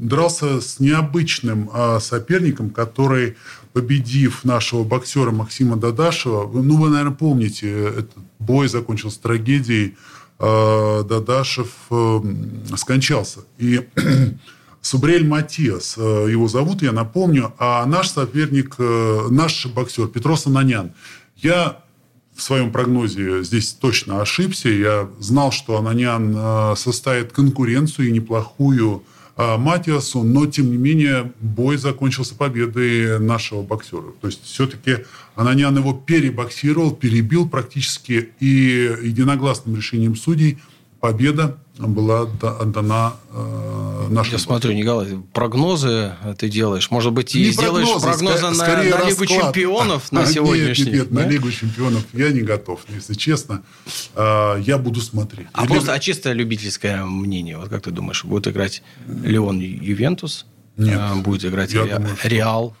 дрался 0.00 0.60
с 0.60 0.78
необычным 0.78 1.70
соперником, 2.00 2.70
который 2.70 3.36
победив 3.72 4.44
нашего 4.44 4.84
боксера 4.84 5.30
Максима 5.30 5.76
Дадашева, 5.76 6.50
ну, 6.52 6.76
вы, 6.76 6.90
наверное, 6.90 7.14
помните, 7.14 7.70
этот 7.70 8.12
бой 8.38 8.68
закончился 8.68 9.20
трагедией, 9.22 9.96
э, 10.38 11.04
Дадашев 11.08 11.70
э, 11.90 12.20
скончался. 12.76 13.40
И 13.58 13.88
Субрель 14.82 15.26
Матиас, 15.26 15.94
э, 15.96 16.26
его 16.30 16.48
зовут, 16.48 16.82
я 16.82 16.92
напомню, 16.92 17.54
а 17.58 17.86
наш 17.86 18.10
соперник, 18.10 18.76
наш 18.78 19.64
боксер 19.66 20.08
Петрос 20.08 20.46
Ананян. 20.46 20.92
Я 21.36 21.78
в 22.36 22.42
своем 22.42 22.70
прогнозе 22.70 23.42
здесь 23.42 23.72
точно 23.72 24.20
ошибся. 24.20 24.68
Я 24.68 25.08
знал, 25.20 25.52
что 25.52 25.78
Ананян 25.78 26.76
составит 26.76 27.32
конкуренцию 27.32 28.08
и 28.08 28.12
неплохую 28.12 29.04
Матиасу, 29.36 30.22
но, 30.22 30.46
тем 30.46 30.70
не 30.70 30.76
менее, 30.76 31.32
бой 31.40 31.76
закончился 31.76 32.34
победой 32.34 33.18
нашего 33.18 33.62
боксера. 33.62 34.12
То 34.20 34.26
есть, 34.28 34.44
все-таки 34.44 35.04
Ананян 35.36 35.76
его 35.76 35.94
перебоксировал, 35.94 36.92
перебил 36.92 37.48
практически, 37.48 38.30
и 38.40 38.94
единогласным 39.02 39.76
решением 39.76 40.16
судей 40.16 40.58
победа 41.00 41.58
была 41.78 42.22
отдана 42.22 43.14
нашему. 44.12 44.36
Я 44.36 44.38
смотрю, 44.38 44.72
Николай, 44.72 45.18
прогнозы 45.32 46.14
ты 46.38 46.48
делаешь. 46.48 46.90
Может 46.90 47.12
быть, 47.12 47.34
и 47.34 47.40
не 47.40 47.50
сделаешь 47.50 47.88
прогнозы, 47.88 48.06
прогнозы 48.06 48.58
на, 48.58 48.98
на 48.98 49.08
Лигу 49.08 49.26
чемпионов 49.26 50.12
на 50.12 50.26
сегодняшний 50.32 50.92
нет, 50.92 50.94
нет, 50.94 51.10
на 51.10 51.26
Лигу 51.26 51.50
чемпионов 51.50 52.04
я 52.12 52.30
не 52.30 52.40
готов, 52.40 52.80
если 52.88 53.14
честно. 53.14 53.62
Э, 54.14 54.60
я 54.64 54.78
буду 54.78 55.00
смотреть. 55.00 55.48
А 55.52 55.64
Или... 55.64 55.72
просто 55.72 55.92
а 55.92 55.98
чисто 55.98 56.32
любительское 56.32 57.04
мнение. 57.04 57.58
Вот 57.58 57.68
как 57.68 57.82
ты 57.82 57.90
думаешь, 57.90 58.24
будет 58.24 58.48
играть 58.48 58.82
Леон 59.06 59.60
Ювентус? 59.60 60.46
Нет. 60.76 60.98
Э, 60.98 61.14
будет 61.16 61.44
играть 61.44 61.72
Реал? 61.72 61.86
Думаю, 61.88 62.16
Реал. 62.22 62.76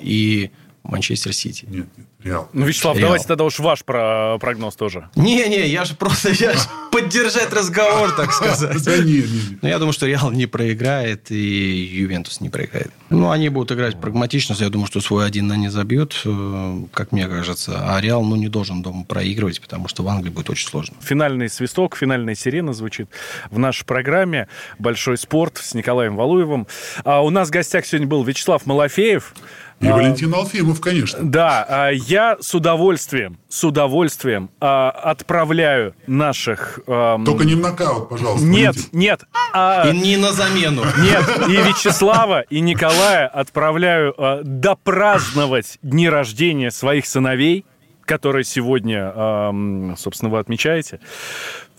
И 0.00 0.50
Манчестер 0.88 1.32
Сити. 1.32 1.64
Нет, 1.68 1.86
нет, 1.96 2.06
Реал. 2.22 2.48
Ну, 2.52 2.66
Вячеслав, 2.66 2.96
Реал. 2.96 3.08
давайте 3.08 3.26
тогда 3.26 3.44
уж 3.44 3.58
ваш 3.58 3.84
про 3.84 4.38
прогноз 4.40 4.76
тоже. 4.76 5.08
Не-не, 5.16 5.66
я 5.68 5.84
же 5.84 5.94
просто 5.94 6.30
я 6.30 6.52
же 6.52 6.60
поддержать 6.92 7.52
разговор, 7.52 8.12
так 8.12 8.32
сказать. 8.32 8.82
Да 8.84 8.96
не, 8.98 9.22
не, 9.22 9.58
Но 9.62 9.68
я 9.68 9.78
думаю, 9.78 9.92
что 9.92 10.06
Реал 10.06 10.30
не 10.30 10.46
проиграет, 10.46 11.30
и 11.30 11.36
Ювентус 11.36 12.40
не 12.40 12.48
проиграет. 12.48 12.90
Ну, 13.10 13.30
они 13.30 13.48
будут 13.48 13.72
играть 13.72 14.00
прагматично, 14.00 14.54
я 14.58 14.68
думаю, 14.68 14.86
что 14.86 15.00
свой 15.00 15.26
один 15.26 15.50
они 15.52 15.68
забьют, 15.68 16.20
э, 16.24 16.78
как 16.92 17.12
мне 17.12 17.28
кажется. 17.28 17.94
А 17.94 18.00
Реал, 18.00 18.24
ну, 18.24 18.36
не 18.36 18.48
должен 18.48 18.82
дома 18.82 19.04
проигрывать, 19.04 19.60
потому 19.60 19.88
что 19.88 20.02
в 20.02 20.08
Англии 20.08 20.30
будет 20.30 20.50
очень 20.50 20.68
сложно. 20.68 20.96
Финальный 21.00 21.48
свисток, 21.48 21.96
финальная 21.96 22.34
сирена 22.34 22.72
звучит 22.72 23.08
в 23.50 23.58
нашей 23.58 23.84
программе 23.84 24.48
«Большой 24.78 25.18
спорт» 25.18 25.58
с 25.58 25.74
Николаем 25.74 26.16
Валуевым. 26.16 26.66
А 27.04 27.22
у 27.22 27.30
нас 27.30 27.48
в 27.48 27.50
гостях 27.52 27.86
сегодня 27.86 28.06
был 28.06 28.24
Вячеслав 28.24 28.66
Малафеев, 28.66 29.34
и 29.80 29.88
а, 29.88 29.94
Валентин 29.94 30.32
Алфимов, 30.32 30.80
конечно. 30.80 31.18
Да, 31.22 31.66
а, 31.68 31.90
я 31.90 32.38
с 32.40 32.54
удовольствием, 32.54 33.38
с 33.48 33.62
удовольствием 33.62 34.50
а, 34.60 34.90
отправляю 34.90 35.94
наших... 36.06 36.80
А, 36.86 37.22
Только 37.24 37.44
не 37.44 37.54
в 37.54 37.60
нокаут, 37.60 38.08
пожалуйста. 38.08 38.46
Нет, 38.46 38.74
Валентин. 38.74 38.98
нет. 38.98 39.24
А, 39.52 39.88
и 39.90 39.96
не 39.96 40.16
на 40.16 40.32
замену. 40.32 40.82
Нет, 40.98 41.48
и 41.48 41.52
Вячеслава, 41.52 42.40
и 42.40 42.60
Николая 42.60 43.26
отправляю 43.28 44.14
а, 44.16 44.40
допраздновать 44.42 45.78
дни 45.82 46.08
рождения 46.08 46.70
своих 46.70 47.06
сыновей, 47.06 47.64
которые 48.04 48.44
сегодня, 48.44 49.92
собственно, 49.96 50.30
вы 50.30 50.38
отмечаете. 50.38 51.00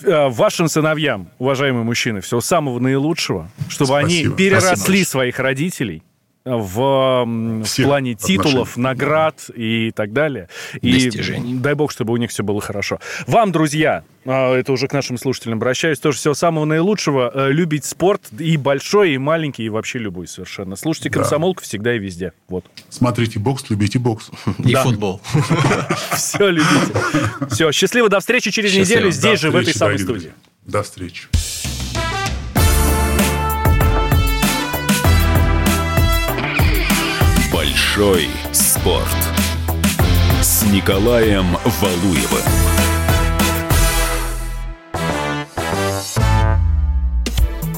Вашим 0.03 0.67
сыновьям, 0.67 1.29
уважаемые 1.39 1.85
мужчины, 1.85 2.19
всего 2.19 2.41
самого 2.41 2.79
наилучшего, 2.79 3.49
чтобы 3.69 3.87
Спасибо. 3.87 3.97
они 4.29 4.35
переросли 4.35 4.75
Спасибо. 4.75 5.07
своих 5.07 5.39
родителей, 5.39 6.03
в, 6.55 7.25
в 7.63 7.83
плане 7.83 8.13
титулов, 8.15 8.71
отношений. 8.71 8.83
наград 8.83 9.49
и 9.55 9.91
так 9.91 10.13
далее. 10.13 10.49
И 10.81 11.09
дай 11.59 11.73
бог, 11.73 11.91
чтобы 11.91 12.13
у 12.13 12.17
них 12.17 12.29
все 12.29 12.43
было 12.43 12.61
хорошо. 12.61 12.99
Вам, 13.27 13.51
друзья, 13.51 14.03
а, 14.25 14.53
это 14.55 14.73
уже 14.73 14.87
к 14.87 14.93
нашим 14.93 15.17
слушателям 15.17 15.57
обращаюсь, 15.57 15.99
тоже 15.99 16.17
всего 16.17 16.33
самого 16.33 16.65
наилучшего. 16.65 17.31
Э, 17.33 17.51
любить 17.51 17.85
спорт 17.85 18.21
и 18.37 18.57
большой, 18.57 19.13
и 19.13 19.17
маленький, 19.17 19.63
и 19.63 19.69
вообще 19.69 19.99
любой 19.99 20.27
совершенно. 20.27 20.75
Слушайте 20.75 21.09
да. 21.09 21.19
комсомолку 21.19 21.63
всегда 21.63 21.95
и 21.95 21.99
везде. 21.99 22.33
Вот. 22.49 22.65
Смотрите 22.89 23.39
бокс, 23.39 23.69
любите 23.69 23.99
бокс. 23.99 24.29
И 24.59 24.75
футбол. 24.75 25.21
Все 26.13 26.49
любите. 26.49 26.93
Все, 27.51 27.71
счастливо, 27.71 28.09
до 28.09 28.19
встречи 28.19 28.51
через 28.51 28.75
неделю 28.75 29.11
здесь 29.11 29.39
же, 29.39 29.49
в 29.49 29.55
этой 29.55 29.73
самой 29.73 29.99
студии. 29.99 30.33
До 30.65 30.83
встречи. 30.83 31.27
Большой 37.51 38.29
спорт 38.51 39.07
с 40.41 40.63
Николаем 40.63 41.57
Валуевым. 41.81 42.76